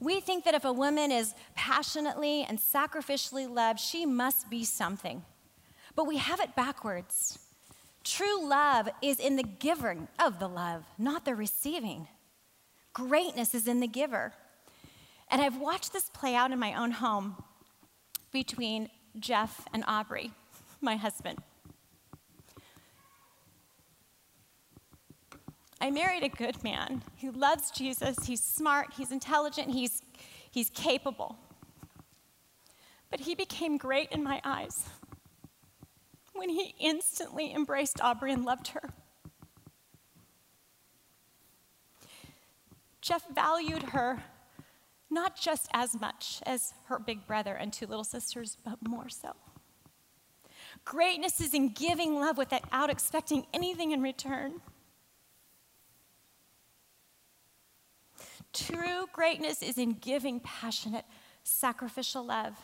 We 0.00 0.20
think 0.20 0.44
that 0.44 0.54
if 0.54 0.64
a 0.64 0.72
woman 0.72 1.10
is 1.10 1.34
passionately 1.54 2.44
and 2.48 2.58
sacrificially 2.58 3.48
loved, 3.48 3.80
she 3.80 4.04
must 4.04 4.50
be 4.50 4.64
something. 4.64 5.24
But 5.94 6.06
we 6.06 6.18
have 6.18 6.40
it 6.40 6.54
backwards. 6.54 7.38
True 8.04 8.46
love 8.46 8.88
is 9.02 9.18
in 9.18 9.36
the 9.36 9.42
giving 9.42 10.08
of 10.18 10.38
the 10.38 10.48
love, 10.48 10.84
not 10.98 11.24
the 11.24 11.34
receiving. 11.34 12.08
Greatness 12.92 13.54
is 13.54 13.66
in 13.66 13.80
the 13.80 13.88
giver. 13.88 14.32
And 15.30 15.42
I've 15.42 15.56
watched 15.56 15.92
this 15.92 16.08
play 16.10 16.34
out 16.34 16.52
in 16.52 16.58
my 16.58 16.74
own 16.74 16.92
home 16.92 17.42
between 18.32 18.90
Jeff 19.18 19.66
and 19.72 19.82
Aubrey, 19.86 20.30
my 20.80 20.96
husband. 20.96 21.38
I 25.80 25.90
married 25.90 26.22
a 26.22 26.28
good 26.28 26.62
man 26.64 27.02
who 27.20 27.30
loves 27.32 27.70
Jesus. 27.70 28.16
He's 28.26 28.42
smart, 28.42 28.94
he's 28.96 29.12
intelligent, 29.12 29.70
he's, 29.70 30.02
he's 30.50 30.70
capable. 30.70 31.36
But 33.10 33.20
he 33.20 33.34
became 33.34 33.76
great 33.76 34.10
in 34.10 34.22
my 34.22 34.40
eyes 34.44 34.84
when 36.32 36.48
he 36.48 36.74
instantly 36.78 37.54
embraced 37.54 38.00
Aubrey 38.00 38.32
and 38.32 38.44
loved 38.44 38.68
her. 38.68 38.90
Jeff 43.00 43.24
valued 43.32 43.82
her 43.84 44.24
not 45.08 45.36
just 45.36 45.68
as 45.72 45.98
much 45.98 46.40
as 46.44 46.74
her 46.86 46.98
big 46.98 47.26
brother 47.26 47.54
and 47.54 47.72
two 47.72 47.86
little 47.86 48.04
sisters, 48.04 48.56
but 48.64 48.76
more 48.86 49.08
so. 49.08 49.32
Greatness 50.84 51.40
is 51.40 51.54
in 51.54 51.68
giving 51.68 52.18
love 52.18 52.36
without 52.36 52.90
expecting 52.90 53.46
anything 53.54 53.92
in 53.92 54.02
return. 54.02 54.60
True 58.52 59.06
greatness 59.12 59.62
is 59.62 59.78
in 59.78 59.94
giving 59.94 60.40
passionate, 60.40 61.04
sacrificial 61.42 62.24
love. 62.24 62.54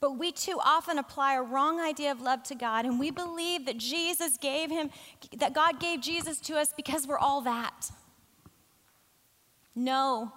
But 0.00 0.18
we 0.18 0.32
too 0.32 0.58
often 0.62 0.98
apply 0.98 1.34
a 1.34 1.42
wrong 1.42 1.80
idea 1.80 2.10
of 2.10 2.20
love 2.20 2.42
to 2.44 2.56
God, 2.56 2.86
and 2.86 2.98
we 2.98 3.10
believe 3.10 3.66
that 3.66 3.78
Jesus 3.78 4.36
gave 4.36 4.68
him, 4.68 4.90
that 5.36 5.54
God 5.54 5.78
gave 5.78 6.00
Jesus 6.00 6.40
to 6.40 6.58
us 6.58 6.72
because 6.76 7.06
we're 7.06 7.18
all 7.18 7.40
that. 7.42 7.90
No, 9.74 10.32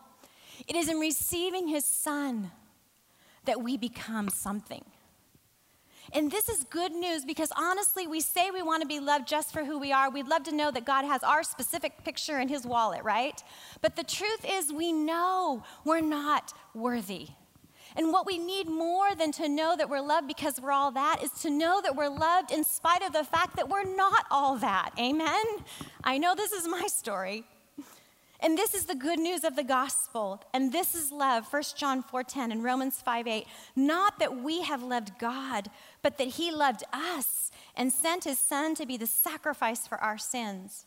it 0.67 0.75
is 0.75 0.87
in 0.87 0.99
receiving 0.99 1.67
his 1.67 1.83
son 1.83 2.51
that 3.45 3.61
we 3.61 3.75
become 3.75 4.29
something. 4.29 4.83
And 6.13 6.31
this 6.31 6.49
is 6.49 6.63
good 6.65 6.91
news 6.91 7.25
because 7.25 7.51
honestly, 7.57 8.07
we 8.07 8.21
say 8.21 8.51
we 8.51 8.61
want 8.61 8.81
to 8.81 8.87
be 8.87 8.99
loved 8.99 9.27
just 9.27 9.51
for 9.51 9.63
who 9.65 9.79
we 9.79 9.91
are. 9.91 10.09
We'd 10.09 10.27
love 10.27 10.43
to 10.43 10.55
know 10.55 10.71
that 10.71 10.85
God 10.85 11.05
has 11.05 11.23
our 11.23 11.43
specific 11.43 12.03
picture 12.03 12.39
in 12.39 12.47
his 12.47 12.65
wallet, 12.65 13.03
right? 13.03 13.43
But 13.81 13.95
the 13.95 14.03
truth 14.03 14.45
is, 14.47 14.71
we 14.71 14.91
know 14.91 15.63
we're 15.83 16.01
not 16.01 16.53
worthy. 16.73 17.29
And 17.97 18.11
what 18.11 18.25
we 18.25 18.37
need 18.37 18.67
more 18.67 19.15
than 19.15 19.31
to 19.33 19.47
know 19.47 19.75
that 19.77 19.89
we're 19.89 20.01
loved 20.01 20.27
because 20.27 20.59
we're 20.59 20.71
all 20.71 20.91
that 20.91 21.23
is 21.23 21.31
to 21.43 21.49
know 21.49 21.81
that 21.81 21.95
we're 21.95 22.09
loved 22.09 22.51
in 22.51 22.63
spite 22.63 23.01
of 23.01 23.13
the 23.13 23.23
fact 23.23 23.55
that 23.55 23.69
we're 23.69 23.95
not 23.95 24.25
all 24.29 24.57
that. 24.57 24.91
Amen? 24.99 25.43
I 26.03 26.17
know 26.17 26.35
this 26.35 26.51
is 26.51 26.67
my 26.67 26.87
story. 26.87 27.45
And 28.41 28.57
this 28.57 28.75
is 28.75 28.85
the 28.85 28.95
good 28.95 29.17
news 29.17 29.45
of 29.45 29.55
the 29.55 29.63
gospel. 29.63 30.43
And 30.53 30.71
this 30.71 30.93
is 30.93 31.11
love, 31.11 31.47
1 31.47 31.77
John 31.77 32.03
4:10 32.03 32.51
and 32.51 32.63
Romans 32.63 33.01
5:8. 33.01 33.47
Not 33.75 34.19
that 34.19 34.35
we 34.37 34.61
have 34.61 34.83
loved 34.83 35.17
God, 35.17 35.71
but 36.05 36.19
that 36.19 36.27
he 36.27 36.51
loved 36.51 36.83
us 36.93 37.49
and 37.75 37.91
sent 37.91 38.25
his 38.25 38.37
son 38.37 38.75
to 38.75 38.85
be 38.85 38.95
the 38.95 39.07
sacrifice 39.07 39.87
for 39.87 39.97
our 39.97 40.19
sins. 40.19 40.85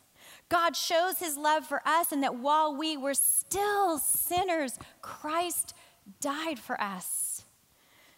God 0.48 0.76
shows 0.76 1.18
his 1.18 1.36
love 1.36 1.66
for 1.66 1.82
us, 1.84 2.12
and 2.12 2.22
that 2.22 2.36
while 2.36 2.72
we 2.76 2.96
were 2.96 3.14
still 3.14 3.98
sinners, 3.98 4.78
Christ 5.02 5.74
died 6.20 6.60
for 6.60 6.80
us. 6.80 7.42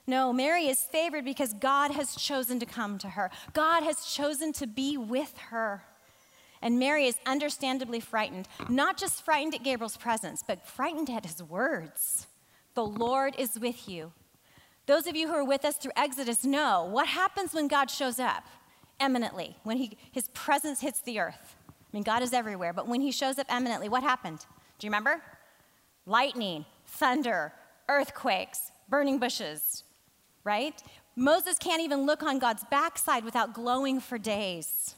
No, 0.06 0.30
Mary 0.30 0.66
is 0.66 0.82
favored 0.82 1.24
because 1.24 1.54
God 1.54 1.90
has 1.92 2.14
chosen 2.14 2.60
to 2.60 2.66
come 2.66 2.98
to 2.98 3.08
her. 3.08 3.30
God 3.54 3.82
has 3.82 4.04
chosen 4.04 4.52
to 4.52 4.66
be 4.66 4.98
with 4.98 5.38
her. 5.48 5.82
And 6.60 6.78
Mary 6.78 7.06
is 7.06 7.16
understandably 7.24 8.00
frightened, 8.00 8.46
not 8.68 8.98
just 8.98 9.24
frightened 9.24 9.54
at 9.54 9.62
Gabriel's 9.62 9.96
presence, 9.96 10.44
but 10.46 10.68
frightened 10.68 11.08
at 11.08 11.24
his 11.24 11.42
words. 11.42 12.26
The 12.74 12.84
Lord 12.84 13.36
is 13.38 13.58
with 13.58 13.88
you. 13.88 14.12
Those 14.86 15.06
of 15.06 15.14
you 15.14 15.28
who 15.28 15.34
are 15.34 15.44
with 15.44 15.64
us 15.64 15.76
through 15.76 15.92
Exodus 15.96 16.44
know 16.44 16.88
what 16.90 17.06
happens 17.06 17.54
when 17.54 17.68
God 17.68 17.90
shows 17.90 18.18
up 18.18 18.44
eminently, 18.98 19.56
when 19.62 19.76
he, 19.76 19.96
his 20.10 20.28
presence 20.28 20.80
hits 20.80 21.00
the 21.00 21.20
earth. 21.20 21.56
I 21.68 21.72
mean, 21.92 22.02
God 22.02 22.22
is 22.22 22.32
everywhere, 22.32 22.72
but 22.72 22.86
when 22.86 23.00
he 23.00 23.12
shows 23.12 23.38
up 23.38 23.46
eminently, 23.48 23.88
what 23.88 24.02
happened? 24.02 24.40
Do 24.78 24.86
you 24.86 24.90
remember? 24.90 25.20
Lightning, 26.06 26.64
thunder, 26.86 27.52
earthquakes, 27.88 28.70
burning 28.88 29.18
bushes, 29.18 29.84
right? 30.44 30.82
Moses 31.16 31.58
can't 31.58 31.82
even 31.82 32.06
look 32.06 32.22
on 32.22 32.38
God's 32.38 32.64
backside 32.70 33.24
without 33.24 33.54
glowing 33.54 34.00
for 34.00 34.18
days. 34.18 34.94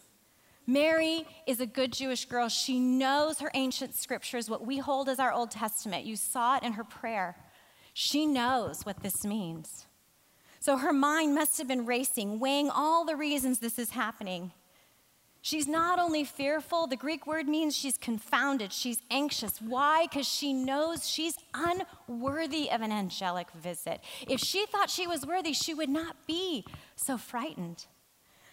Mary 0.67 1.27
is 1.47 1.61
a 1.61 1.67
good 1.67 1.93
Jewish 1.93 2.25
girl. 2.27 2.49
She 2.49 2.79
knows 2.79 3.41
her 3.41 3.51
ancient 3.55 3.95
scriptures, 3.95 4.49
what 4.49 4.65
we 4.65 4.79
hold 4.79 5.09
as 5.09 5.19
our 5.19 5.33
Old 5.33 5.51
Testament. 5.51 6.05
You 6.05 6.17
saw 6.17 6.57
it 6.57 6.63
in 6.63 6.75
her 6.75 6.85
prayer. 6.85 7.37
She 7.93 8.27
knows 8.27 8.85
what 8.85 9.03
this 9.03 9.25
means. 9.25 9.87
So 10.61 10.77
her 10.77 10.93
mind 10.93 11.35
must 11.35 11.59
have 11.59 11.69
been 11.69 11.87
racing, 11.87 12.39
weighing 12.39 12.71
all 12.71 13.05
the 13.05 13.17
reasons 13.17 13.59
this 13.59 13.79
is 13.79 13.91
happening. 13.91 14.53
She's 15.45 15.67
not 15.67 15.99
only 15.99 16.23
fearful, 16.23 16.87
the 16.87 16.97
Greek 16.97 17.27
word 17.27 17.49
means 17.49 17.77
she's 17.77 17.99
confounded, 17.99 18.73
she's 18.73 19.03
anxious. 19.11 19.61
Why? 19.61 20.07
Because 20.09 20.29
she 20.29 20.53
knows 20.53 21.09
she's 21.09 21.37
unworthy 21.53 22.71
of 22.71 22.81
an 22.81 22.93
angelic 22.93 23.51
visit. 23.51 24.01
If 24.29 24.39
she 24.39 24.67
thought 24.67 24.89
she 24.89 25.09
was 25.09 25.27
worthy, 25.27 25.53
she 25.53 25.75
would 25.75 25.89
not 25.89 26.29
be 26.29 26.65
so 26.95 27.19
frightened. 27.19 27.87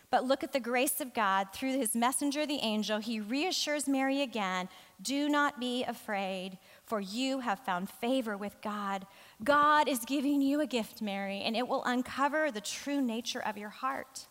But 0.09 0.25
look 0.25 0.43
at 0.43 0.51
the 0.51 0.59
grace 0.59 0.99
of 0.99 1.13
God 1.13 1.49
through 1.53 1.77
his 1.77 1.95
messenger, 1.95 2.47
the 2.47 2.61
angel. 2.63 2.97
He 2.97 3.19
reassures 3.19 3.87
Mary 3.87 4.23
again 4.23 4.67
do 5.01 5.29
not 5.29 5.59
be 5.59 5.83
afraid, 5.83 6.57
for 6.83 6.99
you 6.99 7.39
have 7.39 7.59
found 7.59 7.89
favor 7.89 8.35
with 8.35 8.59
God. 8.61 9.05
God 9.43 9.87
is 9.87 9.99
giving 9.99 10.41
you 10.41 10.59
a 10.59 10.67
gift, 10.67 11.01
Mary, 11.01 11.41
and 11.41 11.55
it 11.55 11.67
will 11.67 11.83
uncover 11.85 12.51
the 12.51 12.61
true 12.61 13.01
nature 13.01 13.39
of 13.39 13.57
your 13.57 13.69
heart. 13.69 14.27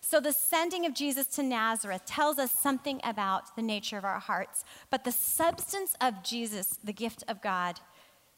So, 0.00 0.20
the 0.20 0.32
sending 0.32 0.86
of 0.86 0.94
Jesus 0.94 1.26
to 1.28 1.42
Nazareth 1.42 2.04
tells 2.06 2.38
us 2.38 2.50
something 2.50 3.00
about 3.04 3.54
the 3.54 3.62
nature 3.62 3.98
of 3.98 4.04
our 4.04 4.18
hearts, 4.18 4.64
but 4.90 5.04
the 5.04 5.12
substance 5.12 5.94
of 6.00 6.24
Jesus, 6.24 6.78
the 6.82 6.92
gift 6.92 7.22
of 7.28 7.42
God, 7.42 7.80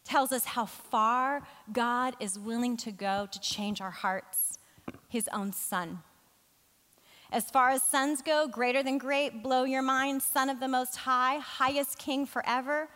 tells 0.05 0.33
us 0.33 0.45
how 0.45 0.67
far 0.67 1.43
God 1.73 2.17
is 2.19 2.39
willing 2.39 2.77
to 2.79 2.91
go 2.91 3.29
to 3.31 3.41
change 3.41 3.81
our 3.81 3.91
hearts, 3.91 4.59
his 5.09 5.29
own 5.33 5.53
son. 5.53 6.01
As 7.33 7.49
far 7.49 7.71
as 7.71 7.83
sons 7.83 8.23
go, 8.23 8.49
greater 8.49 8.83
than 8.83 8.99
great, 8.99 9.43
blow 9.43 9.63
your 9.63 9.83
mind, 9.83 10.23
son 10.23 10.51
of 10.51 10.59
the 10.59 10.67
most 10.67 10.97
high, 10.97 11.39
highest 11.39 11.99
king 11.99 12.27
forever, 12.27 12.89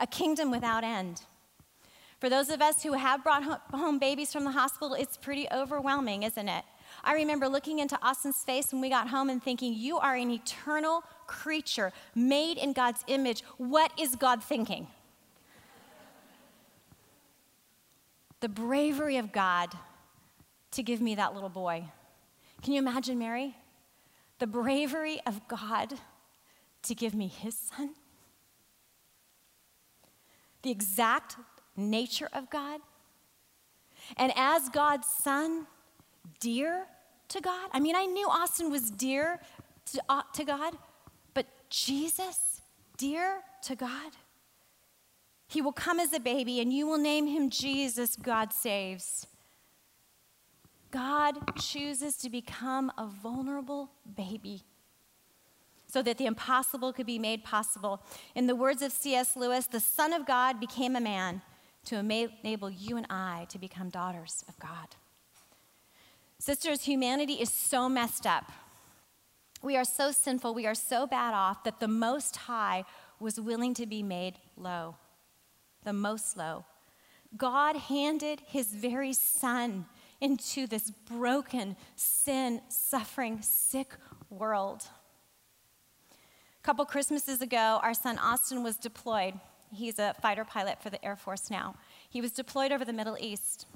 a 0.00 0.06
kingdom 0.06 0.50
without 0.50 0.82
end. 0.82 1.22
For 2.26 2.30
those 2.30 2.50
of 2.50 2.60
us 2.60 2.82
who 2.82 2.94
have 2.94 3.22
brought 3.22 3.44
home 3.70 4.00
babies 4.00 4.32
from 4.32 4.42
the 4.42 4.50
hospital, 4.50 4.94
it's 4.94 5.16
pretty 5.16 5.46
overwhelming, 5.52 6.24
isn't 6.24 6.48
it? 6.48 6.64
I 7.04 7.14
remember 7.14 7.48
looking 7.48 7.78
into 7.78 7.96
Austin's 8.04 8.42
face 8.42 8.72
when 8.72 8.80
we 8.80 8.88
got 8.88 9.06
home 9.06 9.30
and 9.30 9.40
thinking, 9.40 9.74
You 9.74 9.98
are 9.98 10.16
an 10.16 10.32
eternal 10.32 11.04
creature 11.28 11.92
made 12.16 12.58
in 12.58 12.72
God's 12.72 13.04
image. 13.06 13.44
What 13.58 13.92
is 13.96 14.16
God 14.16 14.42
thinking? 14.42 14.88
the 18.40 18.48
bravery 18.48 19.18
of 19.18 19.30
God 19.30 19.70
to 20.72 20.82
give 20.82 21.00
me 21.00 21.14
that 21.14 21.32
little 21.32 21.48
boy. 21.48 21.84
Can 22.60 22.72
you 22.72 22.80
imagine 22.80 23.20
Mary? 23.20 23.54
The 24.40 24.48
bravery 24.48 25.20
of 25.26 25.46
God 25.46 25.94
to 26.82 26.94
give 26.96 27.14
me 27.14 27.28
his 27.28 27.56
son. 27.56 27.90
The 30.62 30.72
exact 30.72 31.36
nature 31.76 32.28
of 32.32 32.50
God. 32.50 32.80
And 34.16 34.32
as 34.36 34.68
God's 34.68 35.08
son, 35.08 35.66
dear 36.40 36.86
to 37.28 37.40
God. 37.40 37.70
I 37.72 37.80
mean, 37.80 37.96
I 37.96 38.06
knew 38.06 38.28
Austin 38.28 38.70
was 38.70 38.90
dear 38.90 39.40
to, 39.92 40.02
uh, 40.08 40.22
to 40.34 40.44
God, 40.44 40.74
but 41.34 41.46
Jesus, 41.70 42.60
dear 42.96 43.40
to 43.62 43.74
God. 43.74 44.12
He 45.48 45.62
will 45.62 45.72
come 45.72 46.00
as 46.00 46.12
a 46.12 46.20
baby, 46.20 46.60
and 46.60 46.72
you 46.72 46.86
will 46.86 46.98
name 46.98 47.26
him 47.26 47.50
Jesus, 47.50 48.16
God 48.16 48.52
saves. 48.52 49.26
God 50.90 51.56
chooses 51.60 52.16
to 52.18 52.30
become 52.30 52.90
a 52.96 53.06
vulnerable 53.06 53.90
baby 54.16 54.62
so 55.86 56.02
that 56.02 56.18
the 56.18 56.26
impossible 56.26 56.92
could 56.92 57.06
be 57.06 57.18
made 57.18 57.44
possible. 57.44 58.02
In 58.34 58.46
the 58.46 58.56
words 58.56 58.82
of 58.82 58.92
C.S. 58.92 59.36
Lewis, 59.36 59.66
the 59.66 59.80
Son 59.80 60.12
of 60.12 60.26
God 60.26 60.58
became 60.58 60.96
a 60.96 61.00
man 61.00 61.42
to 61.86 61.96
enable 61.96 62.70
you 62.70 62.96
and 62.96 63.06
I 63.10 63.46
to 63.50 63.58
become 63.58 63.88
daughters 63.88 64.44
of 64.48 64.58
God. 64.58 64.96
Sisters, 66.38 66.82
humanity 66.82 67.34
is 67.34 67.52
so 67.52 67.88
messed 67.88 68.26
up. 68.26 68.52
We 69.62 69.76
are 69.76 69.84
so 69.84 70.12
sinful, 70.12 70.54
we 70.54 70.66
are 70.66 70.74
so 70.74 71.06
bad 71.06 71.34
off 71.34 71.64
that 71.64 71.80
the 71.80 71.88
Most 71.88 72.36
High 72.36 72.84
was 73.18 73.40
willing 73.40 73.74
to 73.74 73.86
be 73.86 74.02
made 74.02 74.34
low, 74.56 74.96
the 75.84 75.92
most 75.92 76.36
low. 76.36 76.66
God 77.36 77.76
handed 77.76 78.40
his 78.46 78.68
very 78.68 79.12
son 79.12 79.86
into 80.20 80.66
this 80.66 80.90
broken, 80.90 81.76
sin, 81.94 82.60
suffering, 82.68 83.40
sick 83.42 83.94
world. 84.30 84.84
A 86.12 86.62
couple 86.62 86.84
Christmases 86.84 87.40
ago, 87.40 87.80
our 87.82 87.94
son 87.94 88.18
Austin 88.18 88.62
was 88.62 88.76
deployed. 88.76 89.34
He's 89.72 89.98
a 89.98 90.14
fighter 90.20 90.44
pilot 90.44 90.82
for 90.82 90.90
the 90.90 91.04
Air 91.04 91.16
Force 91.16 91.50
now. 91.50 91.74
He 92.08 92.20
was 92.20 92.32
deployed 92.32 92.72
over 92.72 92.84
the 92.84 92.92
Middle 92.92 93.16
East, 93.20 93.66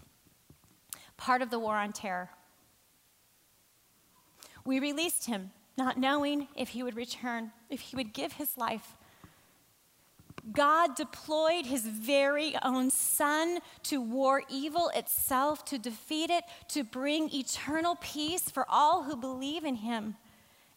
part 1.17 1.43
of 1.43 1.51
the 1.51 1.59
war 1.59 1.77
on 1.77 1.93
terror. 1.93 2.31
We 4.65 4.79
released 4.79 5.27
him, 5.27 5.51
not 5.77 5.99
knowing 5.99 6.49
if 6.57 6.71
he 6.71 6.83
would 6.83 6.97
return, 6.97 7.53
if 7.69 7.81
he 7.81 7.97
would 7.97 8.13
give 8.13 8.35
his 8.35 8.57
life. 8.57 8.97
God 10.53 10.97
deployed 10.97 11.67
his 11.67 11.87
very 11.87 12.55
own 12.63 12.91
son 12.91 13.59
to 13.85 14.01
war 14.01 14.43
evil 14.49 14.91
itself, 14.95 15.65
to 15.67 15.79
defeat 15.79 16.31
it, 16.31 16.45
to 16.69 16.83
bring 16.83 17.33
eternal 17.35 17.97
peace 18.01 18.49
for 18.51 18.65
all 18.69 19.05
who 19.05 19.17
believe 19.17 19.65
in 19.65 19.77
him. 19.77 20.17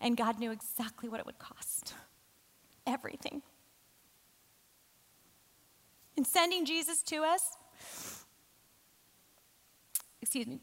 And 0.02 0.18
God 0.18 0.40
knew 0.40 0.52
exactly 0.52 1.08
what 1.08 1.20
it 1.20 1.26
would 1.26 1.40
cost 1.40 1.94
everything. 2.86 3.42
In 6.24 6.28
sending 6.28 6.64
Jesus 6.64 7.02
to 7.02 7.18
us, 7.18 7.58
excuse 10.22 10.48
me, 10.48 10.62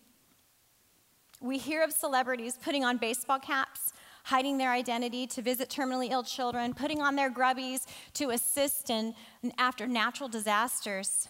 we 1.38 1.59
hear 1.59 1.85
of 1.85 1.92
celebrities 1.92 2.59
putting 2.64 2.83
on 2.83 2.96
baseball 2.96 3.38
caps, 3.38 3.92
hiding 4.25 4.57
their 4.57 4.73
identity 4.73 5.27
to 5.27 5.42
visit 5.42 5.68
terminally 5.68 6.12
ill 6.12 6.23
children, 6.23 6.73
putting 6.73 7.03
on 7.03 7.14
their 7.14 7.31
grubbies 7.31 7.85
to 8.14 8.31
assist 8.31 8.88
in 8.88 9.12
after 9.59 9.87
natural 9.87 10.31
disasters. 10.31 11.29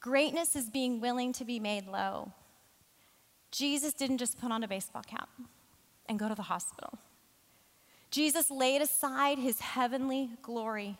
Greatness 0.00 0.56
is 0.56 0.68
being 0.68 1.00
willing 1.00 1.32
to 1.32 1.44
be 1.44 1.60
made 1.60 1.86
low. 1.86 2.32
Jesus 3.52 3.92
didn't 3.92 4.18
just 4.18 4.40
put 4.40 4.50
on 4.50 4.64
a 4.64 4.66
baseball 4.66 5.04
cap 5.06 5.28
and 6.06 6.18
go 6.18 6.28
to 6.28 6.34
the 6.34 6.42
hospital. 6.42 6.98
Jesus 8.10 8.50
laid 8.50 8.82
aside 8.82 9.38
his 9.38 9.60
heavenly 9.60 10.30
glory 10.42 10.98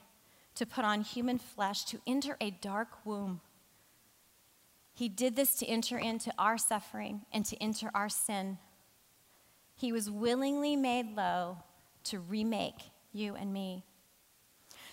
to 0.54 0.66
put 0.66 0.84
on 0.84 1.02
human 1.02 1.38
flesh 1.38 1.84
to 1.84 2.00
enter 2.06 2.36
a 2.40 2.50
dark 2.50 3.04
womb 3.04 3.40
he 4.94 5.08
did 5.08 5.36
this 5.36 5.54
to 5.56 5.66
enter 5.66 5.98
into 5.98 6.32
our 6.38 6.58
suffering 6.58 7.22
and 7.32 7.44
to 7.46 7.56
enter 7.62 7.90
our 7.94 8.08
sin. 8.08 8.58
He 9.74 9.92
was 9.92 10.10
willingly 10.10 10.76
made 10.76 11.16
low 11.16 11.58
to 12.04 12.18
remake 12.18 12.90
you 13.12 13.34
and 13.34 13.52
me. 13.52 13.84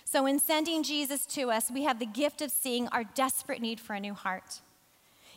So, 0.04 0.26
in 0.26 0.38
sending 0.38 0.82
Jesus 0.82 1.26
to 1.26 1.50
us, 1.50 1.70
we 1.70 1.84
have 1.84 1.98
the 1.98 2.06
gift 2.06 2.42
of 2.42 2.50
seeing 2.50 2.88
our 2.88 3.04
desperate 3.04 3.60
need 3.60 3.78
for 3.78 3.94
a 3.94 4.00
new 4.00 4.14
heart. 4.14 4.62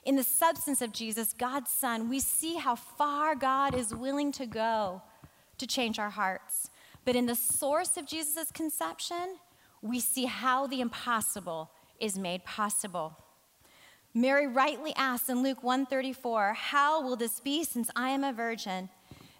In 0.06 0.16
the 0.16 0.24
substance 0.24 0.82
of 0.82 0.92
Jesus, 0.92 1.34
God's 1.34 1.70
Son, 1.70 2.10
we 2.10 2.20
see 2.20 2.56
how 2.56 2.76
far 2.76 3.36
God 3.36 3.76
is 3.76 3.94
willing 3.94 4.32
to 4.34 4.46
go 4.46 5.02
to 5.58 5.68
change 5.68 6.00
our 6.00 6.10
hearts. 6.10 6.70
But 7.06 7.16
in 7.16 7.26
the 7.26 7.36
source 7.36 7.96
of 7.96 8.08
Jesus' 8.08 8.52
conception, 8.52 9.38
we 9.84 10.00
see 10.00 10.26
how 10.26 10.66
the 10.66 10.82
impossible 10.82 11.70
is 12.00 12.18
made 12.18 12.44
possible. 12.46 13.18
Mary 14.14 14.48
rightly 14.48 14.96
asks 14.96 15.30
in 15.30 15.44
Luke 15.44 15.62
134, 15.62 16.54
"How 16.54 17.02
will 17.02 17.16
this 17.16 17.40
be 17.40 17.64
since 17.64 17.90
I 17.96 18.10
am 18.10 18.24
a 18.24 18.32
virgin?" 18.32 18.90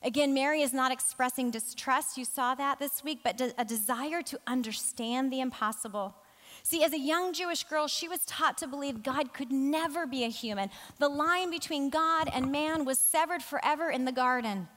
Again, 0.02 0.34
Mary 0.34 0.62
is 0.62 0.74
not 0.74 0.92
expressing 0.92 1.50
distrust, 1.50 2.18
you 2.18 2.26
saw 2.26 2.56
that 2.56 2.78
this 2.78 3.04
week, 3.04 3.22
but 3.24 3.40
a 3.58 3.64
desire 3.64 4.22
to 4.24 4.40
understand 4.46 5.32
the 5.32 5.40
impossible. 5.40 6.14
See, 6.62 6.84
as 6.84 6.92
a 6.92 7.00
young 7.00 7.34
Jewish 7.34 7.64
girl, 7.64 7.88
she 7.88 8.10
was 8.10 8.26
taught 8.26 8.58
to 8.58 8.68
believe 8.68 9.02
God 9.02 9.34
could 9.34 9.52
never 9.52 10.06
be 10.06 10.26
a 10.26 10.30
human. 10.30 10.70
The 10.98 11.10
line 11.10 11.50
between 11.50 11.90
God 11.90 12.28
and 12.28 12.52
man 12.52 12.84
was 12.84 13.00
severed 13.00 13.44
forever 13.44 13.90
in 13.90 14.04
the 14.06 14.12
garden 14.12 14.68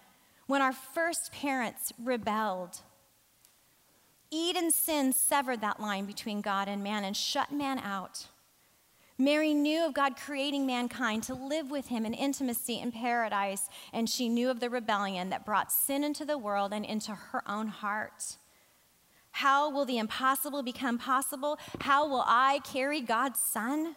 when 0.47 0.63
our 0.63 0.73
first 0.73 1.33
parents 1.33 1.93
rebelled. 1.99 2.83
Eden's 4.33 4.75
sin 4.75 5.13
severed 5.13 5.61
that 5.61 5.81
line 5.81 6.05
between 6.05 6.41
God 6.41 6.69
and 6.69 6.83
man 6.83 7.05
and 7.05 7.17
shut 7.17 7.53
man 7.53 7.79
out. 7.79 8.27
Mary 9.19 9.55
knew 9.55 9.87
of 9.87 9.95
God 9.95 10.15
creating 10.17 10.67
mankind 10.67 11.23
to 11.23 11.35
live 11.35 11.71
with 11.71 11.89
him 11.89 12.05
in 12.05 12.13
intimacy 12.13 12.79
in 12.79 12.93
paradise, 12.93 13.69
and 13.93 14.11
she 14.11 14.29
knew 14.29 14.51
of 14.51 14.61
the 14.61 14.69
rebellion 14.69 15.31
that 15.31 15.47
brought 15.47 15.73
sin 15.73 16.05
into 16.05 16.25
the 16.25 16.37
world 16.37 16.73
and 16.73 16.85
into 16.85 17.13
her 17.13 17.43
own 17.49 17.69
heart. 17.69 18.37
How 19.31 19.71
will 19.71 19.87
the 19.87 19.99
impossible 19.99 20.63
become 20.63 20.99
possible? 20.99 21.59
How 21.81 22.07
will 22.09 22.25
I 22.27 22.61
carry 22.65 23.01
God's 23.01 23.41
Son? 23.41 23.97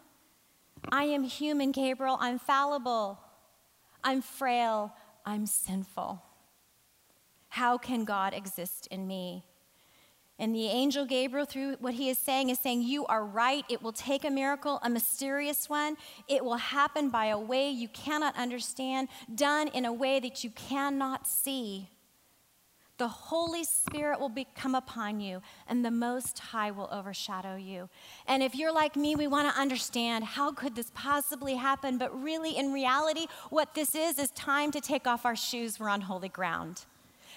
I 0.90 1.04
am 1.04 1.24
human, 1.24 1.72
Gabriel. 1.72 2.18
I'm 2.20 2.40
fallible. 2.40 3.20
I'm 4.04 4.22
frail. 4.22 4.94
I'm 5.26 5.46
sinful. 5.46 6.22
How 7.50 7.78
can 7.78 8.06
God 8.06 8.34
exist 8.34 8.88
in 8.88 9.08
me? 9.08 9.44
And 10.40 10.56
the 10.56 10.68
angel 10.68 11.06
Gabriel, 11.06 11.46
through 11.46 11.76
what 11.82 11.94
he 11.94 12.10
is 12.10 12.18
saying, 12.18 12.50
is 12.50 12.58
saying, 12.60 12.84
You 12.84 13.06
are 13.08 13.26
right. 13.26 13.66
It 13.68 13.84
will 13.84 13.92
take 13.92 14.24
a 14.24 14.30
miracle, 14.30 14.80
a 14.82 14.90
mysterious 14.90 15.70
one. 15.70 15.98
It 16.30 16.44
will 16.44 16.56
happen 16.56 17.10
by 17.10 17.26
a 17.26 17.38
way 17.38 17.70
you 17.70 17.90
cannot 17.90 18.38
understand, 18.38 19.10
done 19.36 19.68
in 19.68 19.84
a 19.84 19.92
way 19.92 20.22
that 20.22 20.44
you 20.44 20.50
cannot 20.52 21.28
see. 21.28 21.90
The 23.00 23.08
Holy 23.08 23.64
Spirit 23.64 24.20
will 24.20 24.34
come 24.56 24.76
upon 24.76 25.22
you, 25.22 25.42
and 25.68 25.86
the 25.86 25.92
Most 25.92 26.38
High 26.38 26.72
will 26.72 26.90
overshadow 26.92 27.56
you. 27.56 27.90
And 28.28 28.44
if 28.44 28.56
you're 28.56 28.74
like 28.74 28.98
me, 28.98 29.16
we 29.16 29.26
want 29.26 29.54
to 29.54 29.60
understand 29.60 30.26
how 30.26 30.52
could 30.52 30.76
this 30.76 30.92
possibly 30.94 31.56
happen? 31.56 31.98
But 31.98 32.14
really, 32.22 32.58
in 32.58 32.74
reality, 32.74 33.28
what 33.50 33.74
this 33.74 33.96
is 33.96 34.20
is 34.20 34.32
time 34.32 34.72
to 34.72 34.82
take 34.82 35.08
off 35.08 35.26
our 35.26 35.38
shoes. 35.38 35.80
We're 35.80 35.88
on 35.88 36.02
holy 36.02 36.28
ground. 36.28 36.86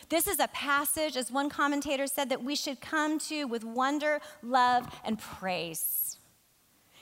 This 0.08 0.26
is 0.26 0.40
a 0.40 0.48
passage, 0.48 1.16
as 1.16 1.30
one 1.30 1.48
commentator 1.48 2.06
said, 2.06 2.28
that 2.28 2.42
we 2.42 2.54
should 2.54 2.80
come 2.80 3.18
to 3.20 3.44
with 3.44 3.64
wonder, 3.64 4.20
love, 4.42 4.88
and 5.04 5.18
praise. 5.18 6.18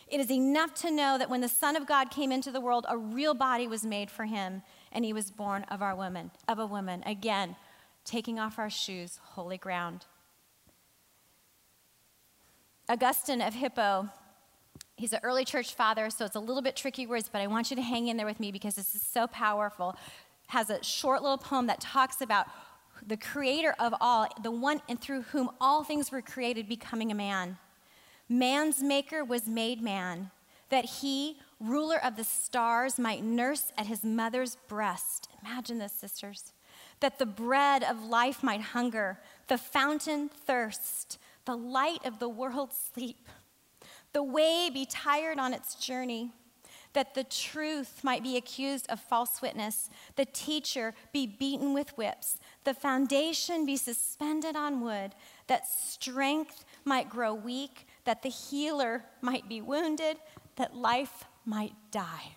It 0.07 0.21
is 0.21 0.31
enough 0.31 0.75
to 0.77 0.91
know 0.91 1.19
that 1.19 1.31
when 1.31 1.41
the 1.41 1.49
Son 1.49 1.77
of 1.77 1.87
God 1.87 2.11
came 2.11 2.33
into 2.33 2.51
the 2.51 2.61
world, 2.61 2.85
a 2.89 2.99
real 2.99 3.33
body 3.33 3.69
was 3.69 3.85
made 3.85 4.11
for 4.11 4.25
him, 4.25 4.63
and 4.91 5.05
he 5.05 5.13
was 5.13 5.31
born 5.31 5.65
of 5.65 5.83
our 5.83 5.95
woman, 5.95 6.33
of 6.49 6.59
a 6.59 6.67
woman. 6.67 7.03
Again, 7.07 7.55
taking 8.05 8.39
off 8.39 8.59
our 8.59 8.71
shoes, 8.71 9.21
holy 9.23 9.57
ground. 9.57 10.07
Augustine 12.89 13.41
of 13.41 13.55
Hippo, 13.55 14.09
he's 14.97 15.13
an 15.13 15.21
early 15.23 15.45
church 15.45 15.75
father, 15.75 16.11
so 16.11 16.25
it's 16.25 16.35
a 16.35 16.41
little 16.41 16.63
bit 16.63 16.75
tricky 16.75 17.07
words, 17.07 17.31
but 17.33 17.41
I 17.41 17.47
want 17.47 17.71
you 17.71 17.77
to 17.77 17.83
hang 17.83 18.09
in 18.09 18.17
there 18.17 18.27
with 18.27 18.41
me 18.41 18.51
because 18.51 18.75
this 18.75 18.97
is 18.97 19.03
so 19.03 19.29
powerful. 19.29 19.97
Has 20.49 20.71
a 20.71 20.83
short 20.83 21.23
little 21.23 21.39
poem 21.39 21.69
that 21.69 21.81
talks 21.81 22.21
about 22.21 22.49
the 23.07 23.17
creator 23.17 23.75
of 23.79 23.95
all, 24.01 24.29
the 24.43 24.51
one 24.51 24.81
and 24.89 25.01
through 25.01 25.23
whom 25.23 25.51
all 25.61 25.85
things 25.85 26.11
were 26.11 26.23
created, 26.23 26.69
becoming 26.69 27.11
a 27.11 27.15
man. 27.15 27.59
Man's 28.29 28.83
maker 28.83 29.25
was 29.25 29.47
made 29.47 29.83
man, 29.83 30.31
that 30.69 30.85
he, 30.85 31.39
ruler 31.59 32.03
of 32.03 32.17
the 32.17 32.25
stars, 32.25 32.99
might 32.99 33.25
nurse 33.25 33.73
at 33.77 33.87
his 33.87 34.05
mother's 34.05 34.57
breast. 34.69 35.29
Imagine 35.45 35.79
this, 35.79 35.93
sisters. 35.93 36.53
That 37.01 37.19
the 37.19 37.27
bread 37.27 37.83
of 37.83 38.05
life 38.05 38.43
might 38.43 38.61
hunger, 38.61 39.19
the 39.49 39.59
fountain 39.59 40.29
thirst, 40.29 41.19
the 41.45 41.57
light 41.57 42.05
of 42.05 42.19
the 42.19 42.29
world 42.29 42.73
sleep, 42.73 43.29
the 44.13 44.23
way 44.23 44.71
be 44.73 44.85
tired 44.87 45.39
on 45.39 45.55
its 45.55 45.75
journey 45.75 46.33
that 46.92 47.14
the 47.14 47.24
truth 47.24 48.03
might 48.03 48.22
be 48.22 48.37
accused 48.37 48.90
of 48.90 49.00
false 49.00 49.40
witness, 49.40 49.90
the 50.16 50.24
teacher 50.24 50.94
be 51.12 51.26
beaten 51.26 51.72
with 51.72 51.96
whips, 51.96 52.38
the 52.64 52.74
foundation 52.74 53.64
be 53.64 53.76
suspended 53.76 54.57
on 54.57 54.81
wood, 54.81 55.14
that 55.46 55.68
strength 55.68 56.64
might 56.85 57.09
grow 57.09 57.33
weak, 57.33 57.87
that 58.05 58.22
the 58.22 58.29
healer 58.29 59.05
might 59.20 59.48
be 59.48 59.61
wounded, 59.61 60.16
that 60.57 60.74
life 60.74 61.24
might 61.44 61.74
die. 61.90 62.35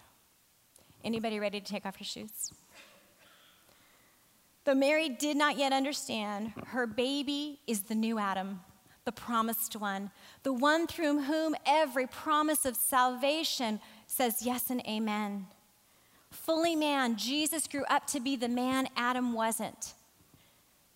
Anybody 1.04 1.40
ready 1.40 1.60
to 1.60 1.66
take 1.66 1.86
off 1.86 2.00
your 2.00 2.06
shoes? 2.06 2.52
Though 4.66 4.76
Mary 4.76 5.10
did 5.10 5.36
not 5.36 5.58
yet 5.58 5.74
understand, 5.74 6.54
her 6.68 6.88
baby 6.88 7.60
is 7.68 7.82
the 7.82 7.96
new 7.96 8.18
Adam, 8.18 8.62
the 9.04 9.12
promised 9.12 9.76
one, 9.76 10.12
the 10.44 10.54
one 10.54 10.88
through 10.88 11.24
whom 11.24 11.56
every 11.66 12.08
promise 12.08 12.64
of 12.66 12.78
salvation 12.78 13.82
says 14.14 14.44
yes 14.46 14.70
and 14.70 14.82
amen. 14.88 15.48
Fully 16.30 16.76
man, 16.76 17.16
Jesus 17.16 17.68
grew 17.68 17.84
up 17.86 18.06
to 18.08 18.20
be 18.20 18.36
the 18.36 18.48
man 18.48 18.88
Adam 18.96 19.34
wasn't. 19.34 19.94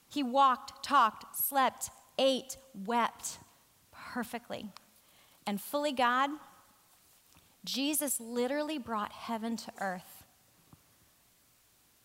He 0.08 0.22
walked, 0.22 0.84
talked, 0.84 1.36
slept, 1.36 1.90
ate, 2.20 2.58
wept 2.86 3.40
perfectly. 3.92 4.70
And 5.48 5.60
fully 5.60 5.94
God, 5.94 6.30
Jesus 7.66 8.20
literally 8.20 8.78
brought 8.78 9.12
heaven 9.12 9.58
to 9.58 9.72
earth. 9.80 10.24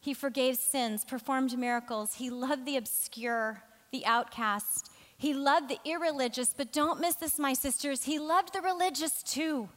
He 0.01 0.15
forgave 0.15 0.57
sins, 0.57 1.05
performed 1.05 1.57
miracles. 1.59 2.15
He 2.15 2.31
loved 2.31 2.65
the 2.65 2.77
obscure, 2.77 3.63
the 3.93 4.07
outcast. 4.07 4.91
He 5.17 5.35
loved 5.35 5.69
the 5.69 5.79
irreligious, 5.85 6.55
but 6.57 6.73
don't 6.73 7.01
miss 7.01 7.17
this, 7.17 7.39
my 7.39 7.53
sisters. 7.53 8.05
He 8.05 8.19
loved 8.19 8.55
the 8.55 8.63
religious 8.63 9.23
too. 9.23 9.69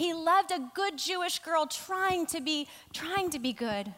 He 0.00 0.14
loved 0.14 0.50
a 0.50 0.70
good 0.74 0.96
Jewish 0.96 1.40
girl 1.40 1.66
trying 1.66 2.24
to 2.28 2.40
be 2.40 2.68
trying 2.94 3.28
to 3.28 3.38
be 3.38 3.52
good. 3.52 3.92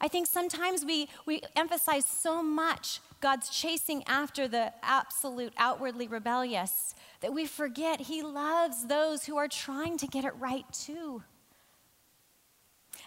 I 0.00 0.08
think 0.08 0.26
sometimes 0.26 0.84
we, 0.84 1.08
we 1.24 1.40
emphasize 1.54 2.04
so 2.04 2.42
much 2.42 2.98
God's 3.20 3.48
chasing 3.48 4.02
after 4.08 4.48
the 4.48 4.72
absolute 4.82 5.52
outwardly 5.56 6.08
rebellious 6.08 6.96
that 7.20 7.32
we 7.32 7.46
forget 7.46 8.00
He 8.00 8.24
loves 8.24 8.88
those 8.88 9.24
who 9.24 9.36
are 9.36 9.46
trying 9.46 9.98
to 9.98 10.08
get 10.08 10.24
it 10.24 10.34
right 10.40 10.66
too. 10.72 11.22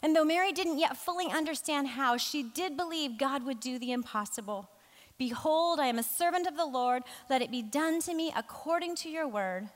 And 0.02 0.16
though 0.16 0.24
Mary 0.24 0.54
didn't 0.54 0.80
yet 0.80 0.96
fully 0.96 1.28
understand 1.30 1.90
how, 1.90 2.16
she 2.16 2.42
did 2.42 2.78
believe 2.78 3.18
God 3.18 3.46
would 3.46 3.60
do 3.60 3.78
the 3.80 3.92
impossible. 3.92 4.70
Behold, 5.18 5.82
I 5.82 5.88
am 5.88 6.00
a 6.00 6.04
servant 6.04 6.48
of 6.48 6.56
the 6.56 6.66
Lord. 6.66 7.04
Let 7.30 7.42
it 7.42 7.52
be 7.52 7.62
done 7.62 8.00
to 8.04 8.14
me 8.14 8.32
according 8.34 8.96
to 8.96 9.10
your 9.10 9.28
word. 9.28 9.68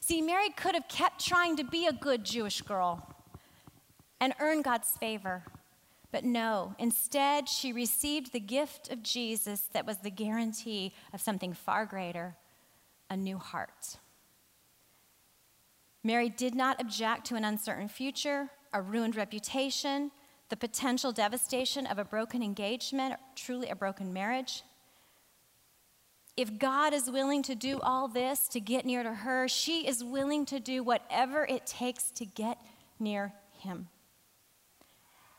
See, 0.00 0.22
Mary 0.22 0.50
could 0.50 0.74
have 0.74 0.88
kept 0.88 1.24
trying 1.24 1.56
to 1.56 1.64
be 1.64 1.86
a 1.86 1.92
good 1.92 2.24
Jewish 2.24 2.62
girl 2.62 3.06
and 4.20 4.34
earn 4.40 4.62
God's 4.62 4.90
favor. 4.90 5.44
But 6.10 6.24
no, 6.24 6.74
instead, 6.78 7.48
she 7.48 7.72
received 7.72 8.32
the 8.32 8.40
gift 8.40 8.90
of 8.90 9.02
Jesus 9.02 9.68
that 9.72 9.86
was 9.86 9.98
the 9.98 10.10
guarantee 10.10 10.94
of 11.12 11.20
something 11.20 11.52
far 11.52 11.84
greater 11.84 12.36
a 13.10 13.16
new 13.16 13.38
heart. 13.38 13.96
Mary 16.04 16.28
did 16.28 16.54
not 16.54 16.80
object 16.80 17.26
to 17.26 17.34
an 17.34 17.44
uncertain 17.44 17.88
future, 17.88 18.48
a 18.72 18.80
ruined 18.80 19.16
reputation, 19.16 20.10
the 20.48 20.56
potential 20.56 21.12
devastation 21.12 21.86
of 21.86 21.98
a 21.98 22.04
broken 22.04 22.42
engagement, 22.42 23.14
truly 23.34 23.68
a 23.68 23.76
broken 23.76 24.12
marriage. 24.12 24.62
If 26.38 26.56
God 26.56 26.94
is 26.94 27.10
willing 27.10 27.42
to 27.42 27.56
do 27.56 27.80
all 27.80 28.06
this 28.06 28.46
to 28.50 28.60
get 28.60 28.86
near 28.86 29.02
to 29.02 29.12
her, 29.12 29.48
she 29.48 29.88
is 29.88 30.04
willing 30.04 30.46
to 30.46 30.60
do 30.60 30.84
whatever 30.84 31.44
it 31.44 31.66
takes 31.66 32.12
to 32.12 32.24
get 32.24 32.58
near 33.00 33.32
him. 33.58 33.88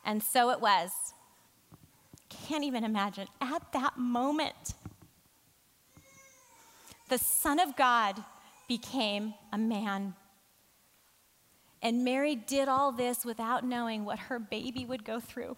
And 0.04 0.22
so 0.22 0.50
it 0.50 0.60
was. 0.60 0.90
Can't 2.28 2.64
even 2.64 2.84
imagine. 2.84 3.28
At 3.40 3.72
that 3.72 3.96
moment, 3.96 4.74
the 7.08 7.16
Son 7.16 7.58
of 7.58 7.76
God 7.76 8.22
became 8.68 9.32
a 9.54 9.56
man. 9.56 10.14
And 11.80 12.04
Mary 12.04 12.34
did 12.34 12.68
all 12.68 12.92
this 12.92 13.24
without 13.24 13.64
knowing 13.64 14.04
what 14.04 14.18
her 14.18 14.38
baby 14.38 14.84
would 14.84 15.06
go 15.06 15.18
through. 15.18 15.56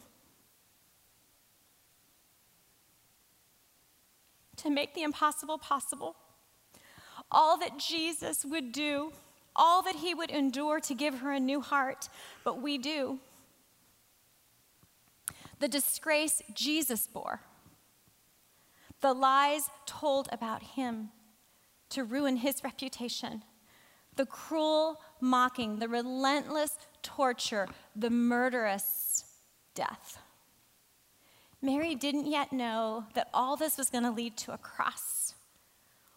To 4.63 4.71
make 4.71 4.95
the 4.95 5.03
impossible 5.03 5.59
possible. 5.59 6.17
All 7.31 7.59
that 7.59 7.79
Jesus 7.79 8.45
would 8.45 8.73
do, 8.73 9.13
all 9.57 9.83
that 9.83 9.97
he 9.97 10.15
would 10.15 10.31
endure 10.31 10.81
to 10.81 10.95
give 10.95 11.19
her 11.19 11.33
a 11.33 11.41
new 11.41 11.61
heart, 11.61 12.09
but 12.45 12.63
we 12.63 12.79
do. 12.79 13.19
The 15.59 15.69
disgrace 15.69 16.43
Jesus 16.55 17.07
bore, 17.07 17.41
the 19.01 19.13
lies 19.13 19.69
told 19.87 20.29
about 20.33 20.63
him 20.63 21.11
to 21.91 22.05
ruin 22.05 22.37
his 22.37 22.65
reputation, 22.65 23.43
the 24.17 24.27
cruel 24.27 25.01
mocking, 25.21 25.79
the 25.79 25.89
relentless 25.89 26.79
torture, 27.03 27.69
the 27.95 28.11
murderous 28.11 29.25
death. 29.75 30.19
Mary 31.63 31.95
didn't 31.95 32.27
yet 32.27 32.53
know 32.53 33.05
that 33.15 33.29
all 33.33 33.57
this 33.57 33.79
was 33.79 33.89
going 33.89 34.03
to 34.03 34.11
lead 34.11 34.37
to 34.37 34.53
a 34.53 34.59
cross 34.59 35.35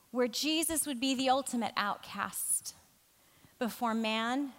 where 0.09 0.27
Jesus 0.27 0.87
would 0.87 0.99
be 0.99 1.13
the 1.13 1.29
ultimate 1.29 1.73
outcast 1.77 2.73
before 3.59 3.93
man 3.93 4.51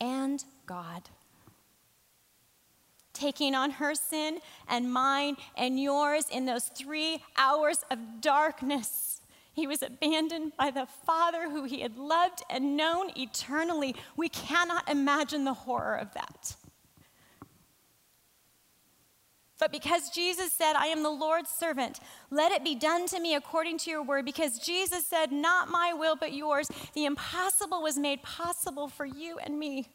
and 0.00 0.44
God. 0.66 1.08
Taking 3.12 3.54
on 3.54 3.72
her 3.72 3.94
sin 3.94 4.38
and 4.68 4.92
mine 4.92 5.36
and 5.56 5.80
yours 5.80 6.26
in 6.30 6.46
those 6.46 6.66
three 6.66 7.24
hours 7.36 7.78
of 7.90 8.20
darkness. 8.20 9.20
He 9.52 9.66
was 9.66 9.82
abandoned 9.82 10.52
by 10.56 10.70
the 10.70 10.86
Father 11.04 11.50
who 11.50 11.64
he 11.64 11.80
had 11.80 11.96
loved 11.96 12.42
and 12.48 12.76
known 12.76 13.10
eternally. 13.16 13.96
We 14.16 14.28
cannot 14.28 14.88
imagine 14.88 15.44
the 15.44 15.54
horror 15.54 15.96
of 15.96 16.14
that. 16.14 16.54
But 19.58 19.72
because 19.72 20.10
Jesus 20.10 20.52
said, 20.52 20.74
I 20.74 20.86
am 20.86 21.02
the 21.02 21.10
Lord's 21.10 21.50
servant, 21.50 21.98
let 22.30 22.52
it 22.52 22.62
be 22.62 22.74
done 22.76 23.06
to 23.08 23.20
me 23.20 23.34
according 23.34 23.78
to 23.78 23.90
your 23.90 24.02
word. 24.02 24.24
Because 24.24 24.58
Jesus 24.58 25.04
said, 25.04 25.32
Not 25.32 25.68
my 25.68 25.92
will, 25.92 26.14
but 26.14 26.32
yours, 26.32 26.70
the 26.94 27.04
impossible 27.04 27.82
was 27.82 27.98
made 27.98 28.22
possible 28.22 28.88
for 28.88 29.04
you 29.04 29.38
and 29.38 29.58
me. 29.58 29.88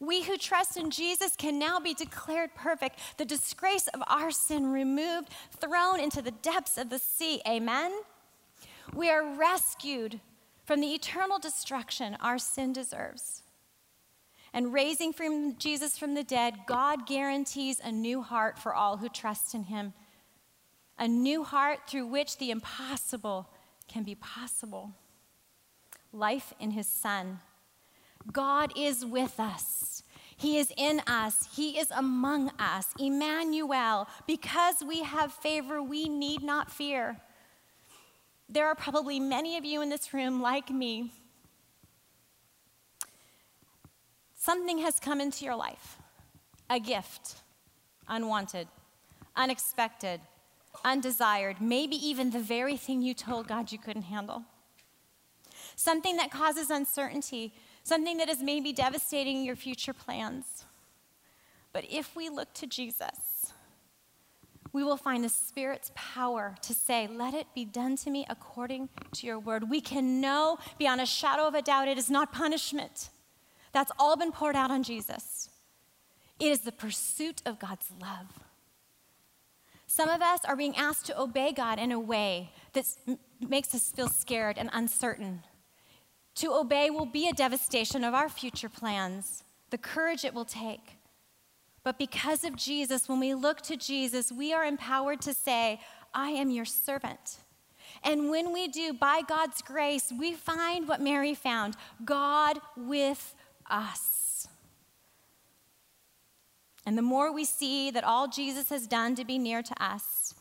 We 0.00 0.24
who 0.24 0.36
trust 0.36 0.76
in 0.76 0.90
Jesus 0.90 1.36
can 1.36 1.58
now 1.58 1.80
be 1.80 1.94
declared 1.94 2.54
perfect, 2.54 2.98
the 3.16 3.24
disgrace 3.24 3.86
of 3.88 4.02
our 4.08 4.30
sin 4.30 4.66
removed, 4.66 5.30
thrown 5.58 6.00
into 6.00 6.20
the 6.20 6.32
depths 6.32 6.76
of 6.76 6.90
the 6.90 6.98
sea. 6.98 7.40
Amen? 7.48 7.92
We 8.94 9.08
are 9.10 9.24
rescued 9.24 10.20
from 10.64 10.80
the 10.80 10.92
eternal 10.94 11.38
destruction 11.38 12.16
our 12.20 12.38
sin 12.38 12.72
deserves 12.72 13.42
and 14.56 14.72
raising 14.72 15.12
from 15.12 15.54
Jesus 15.58 15.98
from 15.98 16.14
the 16.14 16.24
dead, 16.24 16.54
God 16.66 17.06
guarantees 17.06 17.78
a 17.84 17.92
new 17.92 18.22
heart 18.22 18.58
for 18.58 18.74
all 18.74 18.96
who 18.96 19.10
trust 19.10 19.54
in 19.54 19.64
him. 19.64 19.92
A 20.98 21.06
new 21.06 21.44
heart 21.44 21.80
through 21.86 22.06
which 22.06 22.38
the 22.38 22.50
impossible 22.50 23.50
can 23.86 24.02
be 24.02 24.14
possible. 24.14 24.92
Life 26.10 26.54
in 26.58 26.70
his 26.70 26.86
son. 26.86 27.40
God 28.32 28.72
is 28.74 29.04
with 29.04 29.38
us. 29.38 30.02
He 30.38 30.56
is 30.56 30.72
in 30.78 31.02
us. 31.06 31.50
He 31.54 31.78
is 31.78 31.90
among 31.90 32.50
us. 32.58 32.86
Emmanuel, 32.98 34.08
because 34.26 34.76
we 34.82 35.02
have 35.02 35.32
favor, 35.34 35.82
we 35.82 36.08
need 36.08 36.42
not 36.42 36.72
fear. 36.72 37.18
There 38.48 38.66
are 38.68 38.74
probably 38.74 39.20
many 39.20 39.58
of 39.58 39.66
you 39.66 39.82
in 39.82 39.90
this 39.90 40.14
room 40.14 40.40
like 40.40 40.70
me 40.70 41.12
Something 44.46 44.78
has 44.78 45.00
come 45.00 45.20
into 45.20 45.44
your 45.44 45.56
life 45.56 45.98
a 46.70 46.78
gift, 46.78 47.42
unwanted, 48.06 48.68
unexpected, 49.34 50.20
undesired, 50.84 51.60
maybe 51.60 51.96
even 51.96 52.30
the 52.30 52.38
very 52.38 52.76
thing 52.76 53.02
you 53.02 53.12
told 53.12 53.48
God 53.48 53.72
you 53.72 53.78
couldn't 53.78 54.02
handle. 54.02 54.44
Something 55.74 56.16
that 56.18 56.30
causes 56.30 56.70
uncertainty, 56.70 57.54
something 57.82 58.18
that 58.18 58.28
is 58.28 58.40
maybe 58.40 58.72
devastating 58.72 59.42
your 59.42 59.56
future 59.56 59.92
plans. 59.92 60.64
But 61.72 61.84
if 61.90 62.14
we 62.14 62.28
look 62.28 62.54
to 62.54 62.68
Jesus, 62.68 63.52
we 64.72 64.84
will 64.84 64.96
find 64.96 65.24
the 65.24 65.28
Spirit's 65.28 65.90
power 65.96 66.54
to 66.62 66.72
say, 66.72 67.08
Let 67.08 67.34
it 67.34 67.48
be 67.52 67.64
done 67.64 67.96
to 67.96 68.10
me 68.10 68.24
according 68.30 68.90
to 69.14 69.26
your 69.26 69.40
word. 69.40 69.68
We 69.68 69.80
can 69.80 70.20
know 70.20 70.58
beyond 70.78 71.00
a 71.00 71.06
shadow 71.06 71.48
of 71.48 71.56
a 71.56 71.62
doubt 71.62 71.88
it 71.88 71.98
is 71.98 72.08
not 72.08 72.32
punishment. 72.32 73.10
That's 73.76 73.92
all 73.98 74.16
been 74.16 74.32
poured 74.32 74.56
out 74.56 74.70
on 74.70 74.82
Jesus. 74.82 75.50
It 76.40 76.46
is 76.46 76.60
the 76.60 76.72
pursuit 76.72 77.42
of 77.44 77.58
God's 77.58 77.90
love. 78.00 78.28
Some 79.86 80.08
of 80.08 80.22
us 80.22 80.40
are 80.46 80.56
being 80.56 80.74
asked 80.78 81.04
to 81.06 81.20
obey 81.20 81.52
God 81.52 81.78
in 81.78 81.92
a 81.92 82.00
way 82.00 82.52
that 82.72 82.86
makes 83.38 83.74
us 83.74 83.92
feel 83.94 84.08
scared 84.08 84.56
and 84.56 84.70
uncertain. 84.72 85.42
To 86.36 86.54
obey 86.54 86.88
will 86.88 87.04
be 87.04 87.28
a 87.28 87.34
devastation 87.34 88.02
of 88.02 88.14
our 88.14 88.30
future 88.30 88.70
plans, 88.70 89.44
the 89.68 89.76
courage 89.76 90.24
it 90.24 90.32
will 90.32 90.46
take. 90.46 90.96
But 91.84 91.98
because 91.98 92.44
of 92.44 92.56
Jesus, 92.56 93.10
when 93.10 93.20
we 93.20 93.34
look 93.34 93.60
to 93.60 93.76
Jesus, 93.76 94.32
we 94.32 94.54
are 94.54 94.64
empowered 94.64 95.20
to 95.20 95.34
say, 95.34 95.80
I 96.14 96.30
am 96.30 96.48
your 96.48 96.64
servant. 96.64 97.40
And 98.02 98.30
when 98.30 98.54
we 98.54 98.68
do, 98.68 98.94
by 98.94 99.20
God's 99.20 99.60
grace, 99.60 100.10
we 100.18 100.32
find 100.32 100.88
what 100.88 101.02
Mary 101.02 101.34
found 101.34 101.74
God 102.06 102.58
with 102.74 103.34
us. 103.70 104.48
And 106.84 106.96
the 106.96 107.02
more 107.02 107.32
we 107.32 107.44
see 107.44 107.90
that 107.90 108.04
all 108.04 108.28
Jesus 108.28 108.70
has 108.70 108.86
done 108.86 109.16
to 109.16 109.24
be 109.24 109.38
near 109.38 109.62
to 109.62 109.82
us, 109.82 110.34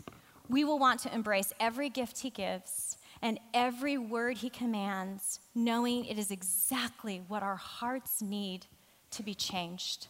we 0.47 0.63
will 0.63 0.77
want 0.77 0.99
to 1.01 1.13
embrace 1.13 1.53
every 1.59 1.89
gift 1.89 2.19
he 2.19 2.29
gives 2.29 2.97
and 3.21 3.39
every 3.53 3.97
word 3.97 4.37
he 4.37 4.49
commands, 4.49 5.39
knowing 5.55 6.05
it 6.05 6.19
is 6.19 6.29
exactly 6.29 7.23
what 7.27 7.41
our 7.41 7.55
hearts 7.55 8.21
need 8.21 8.67
to 9.09 9.23
be 9.23 9.33
changed. 9.33 10.07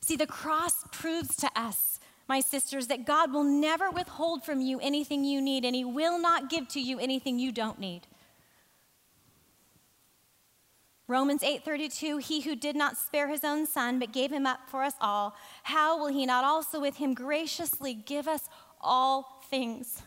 See, 0.00 0.16
the 0.16 0.26
cross 0.26 0.84
proves 0.92 1.36
to 1.36 1.50
us, 1.54 2.00
my 2.26 2.40
sisters, 2.40 2.86
that 2.86 3.04
God 3.04 3.32
will 3.32 3.44
never 3.44 3.90
withhold 3.90 4.44
from 4.44 4.62
you 4.62 4.78
anything 4.80 5.24
you 5.24 5.42
need, 5.42 5.66
and 5.66 5.74
he 5.74 5.84
will 5.84 6.18
not 6.18 6.48
give 6.48 6.68
to 6.68 6.80
you 6.80 6.98
anything 6.98 7.38
you 7.38 7.52
don't 7.52 7.78
need. 7.78 8.06
Romans 11.08 11.42
8:32 11.42 12.22
He 12.22 12.42
who 12.42 12.54
did 12.54 12.76
not 12.76 12.98
spare 12.98 13.28
his 13.28 13.42
own 13.42 13.66
son 13.66 13.98
but 13.98 14.12
gave 14.12 14.30
him 14.30 14.46
up 14.46 14.68
for 14.68 14.84
us 14.84 14.94
all 15.00 15.34
how 15.64 15.98
will 15.98 16.08
he 16.08 16.26
not 16.26 16.44
also 16.44 16.80
with 16.80 16.96
him 16.96 17.14
graciously 17.14 17.94
give 17.94 18.28
us 18.28 18.48
all 18.80 19.42
things? 19.50 20.02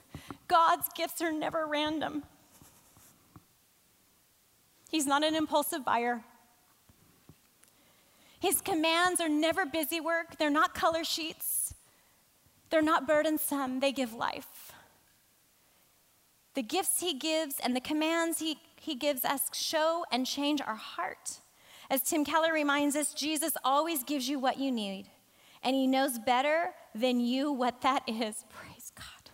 God's 0.47 0.87
gifts 0.95 1.21
are 1.21 1.31
never 1.31 1.65
random. 1.65 2.23
He's 4.89 5.07
not 5.07 5.23
an 5.23 5.35
impulsive 5.35 5.83
buyer. 5.83 6.23
His 8.39 8.59
commands 8.59 9.21
are 9.21 9.29
never 9.29 9.65
busy 9.65 9.99
work. 9.99 10.37
They're 10.37 10.49
not 10.49 10.73
color 10.73 11.03
sheets. 11.03 11.73
They're 12.69 12.81
not 12.81 13.07
burdensome. 13.07 13.79
They 13.79 13.91
give 13.91 14.13
life. 14.13 14.73
The 16.53 16.63
gifts 16.63 16.99
he 16.99 17.13
gives 17.13 17.55
and 17.63 17.75
the 17.75 17.79
commands 17.79 18.39
he 18.39 18.57
he 18.81 18.95
gives 18.95 19.23
us 19.23 19.41
show 19.53 20.03
and 20.11 20.25
change 20.25 20.59
our 20.59 20.75
heart. 20.75 21.39
As 21.91 22.01
Tim 22.01 22.25
Keller 22.25 22.51
reminds 22.51 22.95
us, 22.95 23.13
Jesus 23.13 23.55
always 23.63 24.03
gives 24.03 24.27
you 24.27 24.39
what 24.39 24.57
you 24.57 24.71
need, 24.71 25.05
and 25.61 25.75
he 25.75 25.85
knows 25.85 26.17
better 26.17 26.71
than 26.95 27.19
you 27.19 27.51
what 27.51 27.81
that 27.81 28.01
is. 28.07 28.43
Praise 28.49 28.91
God. 28.95 29.29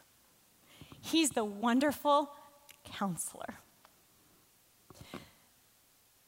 He's 0.99 1.29
the 1.29 1.45
wonderful 1.45 2.29
counselor. 2.83 3.59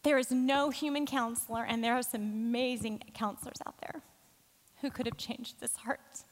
There 0.03 0.17
is 0.17 0.31
no 0.31 0.69
human 0.69 1.05
counselor, 1.05 1.65
and 1.65 1.83
there 1.83 1.95
are 1.95 2.03
some 2.03 2.21
amazing 2.21 3.03
counselors 3.13 3.57
out 3.67 3.75
there 3.81 4.01
who 4.79 4.89
could 4.89 5.05
have 5.05 5.17
changed 5.17 5.59
this 5.59 5.75
heart. 5.75 6.23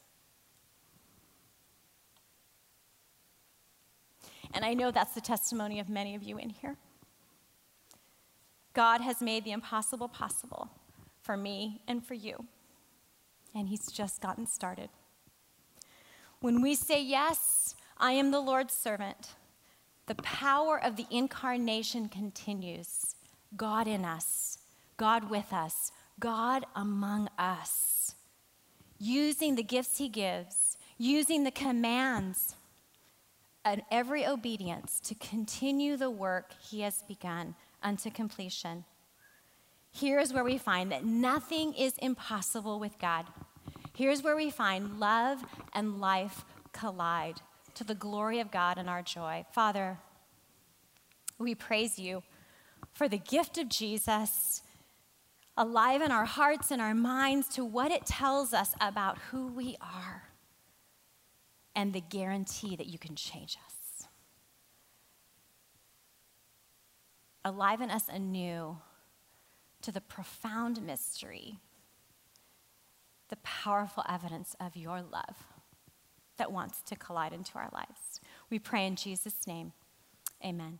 And 4.54 4.64
I 4.66 4.74
know 4.74 4.92
that's 4.92 5.14
the 5.14 5.22
testimony 5.22 5.80
of 5.80 5.90
many 5.90 6.16
of 6.16 6.24
you 6.24 6.38
in 6.38 6.50
here. 6.50 6.76
God 8.74 9.02
has 9.02 9.22
made 9.22 9.44
the 9.44 9.52
impossible 9.52 10.08
possible 10.08 10.70
for 11.22 11.36
me 11.36 11.82
and 11.88 12.06
for 12.06 12.14
you. 12.14 12.46
And 13.56 13.70
He's 13.70 13.92
just 13.92 14.22
gotten 14.22 14.46
started. 14.46 14.90
When 16.40 16.62
we 16.62 16.76
say, 16.76 17.02
Yes, 17.02 17.76
I 17.98 18.12
am 18.12 18.32
the 18.32 18.40
Lord's 18.40 18.74
servant, 18.74 19.36
the 20.06 20.16
power 20.16 20.82
of 20.82 20.96
the 20.96 21.08
incarnation 21.10 22.08
continues. 22.08 23.16
God 23.56 23.88
in 23.88 24.06
us, 24.06 24.60
God 24.98 25.30
with 25.30 25.52
us, 25.52 25.92
God 26.20 26.66
among 26.76 27.30
us, 27.38 28.16
using 29.00 29.56
the 29.56 29.64
gifts 29.64 29.98
He 29.98 30.10
gives, 30.10 30.78
using 30.98 31.44
the 31.44 31.52
commands 31.52 32.56
and 33.68 33.82
every 33.92 34.26
obedience 34.26 35.00
to 35.02 35.14
continue 35.16 35.98
the 35.98 36.10
work 36.10 36.54
he 36.70 36.82
has 36.82 37.04
begun 37.08 37.54
unto 37.84 38.10
completion. 38.10 38.86
Here's 39.92 40.32
where 40.32 40.44
we 40.44 40.58
find 40.58 40.92
that 40.92 41.04
nothing 41.04 41.74
is 41.74 41.94
impossible 41.98 42.80
with 42.80 42.98
God. 42.98 43.26
Here's 43.94 44.24
where 44.24 44.38
we 44.38 44.50
find 44.50 45.00
love 45.00 45.44
and 45.74 46.00
life 46.00 46.46
collide 46.72 47.42
to 47.74 47.84
the 47.84 47.96
glory 47.96 48.40
of 48.40 48.52
God 48.52 48.78
and 48.78 48.90
our 48.90 49.02
joy. 49.02 49.46
Father, 49.52 49.98
we 51.38 51.54
praise 51.54 52.00
you 52.00 52.24
for 52.94 53.10
the 53.10 53.18
gift 53.18 53.58
of 53.58 53.68
Jesus 53.68 54.62
alive 55.58 56.02
in 56.02 56.12
our 56.12 56.26
hearts 56.26 56.72
and 56.72 56.82
our 56.82 56.96
minds 56.96 57.50
to 57.50 57.66
what 57.66 57.92
it 57.92 58.06
tells 58.06 58.54
us 58.54 58.74
about 58.80 59.18
who 59.32 59.48
we 59.48 59.76
are 59.82 60.27
and 61.78 61.94
the 61.94 62.02
guarantee 62.02 62.76
that 62.76 62.88
you 62.88 62.98
can 62.98 63.16
change 63.16 63.56
us. 63.68 64.08
Aliven 67.46 67.92
us 67.92 68.06
anew 68.10 68.80
to 69.84 69.92
the 69.92 70.02
profound 70.02 70.82
mystery 70.82 71.60
the 73.30 73.36
powerful 73.38 74.04
evidence 74.10 74.56
of 74.60 74.76
your 74.76 75.04
love 75.04 75.38
that 76.38 76.52
wants 76.52 76.82
to 76.82 76.96
collide 76.96 77.32
into 77.32 77.58
our 77.60 77.70
lives. 77.72 78.20
We 78.50 78.58
pray 78.58 78.88
in 78.88 78.96
Jesus' 78.96 79.46
name. 79.46 79.74
Amen. 80.44 80.80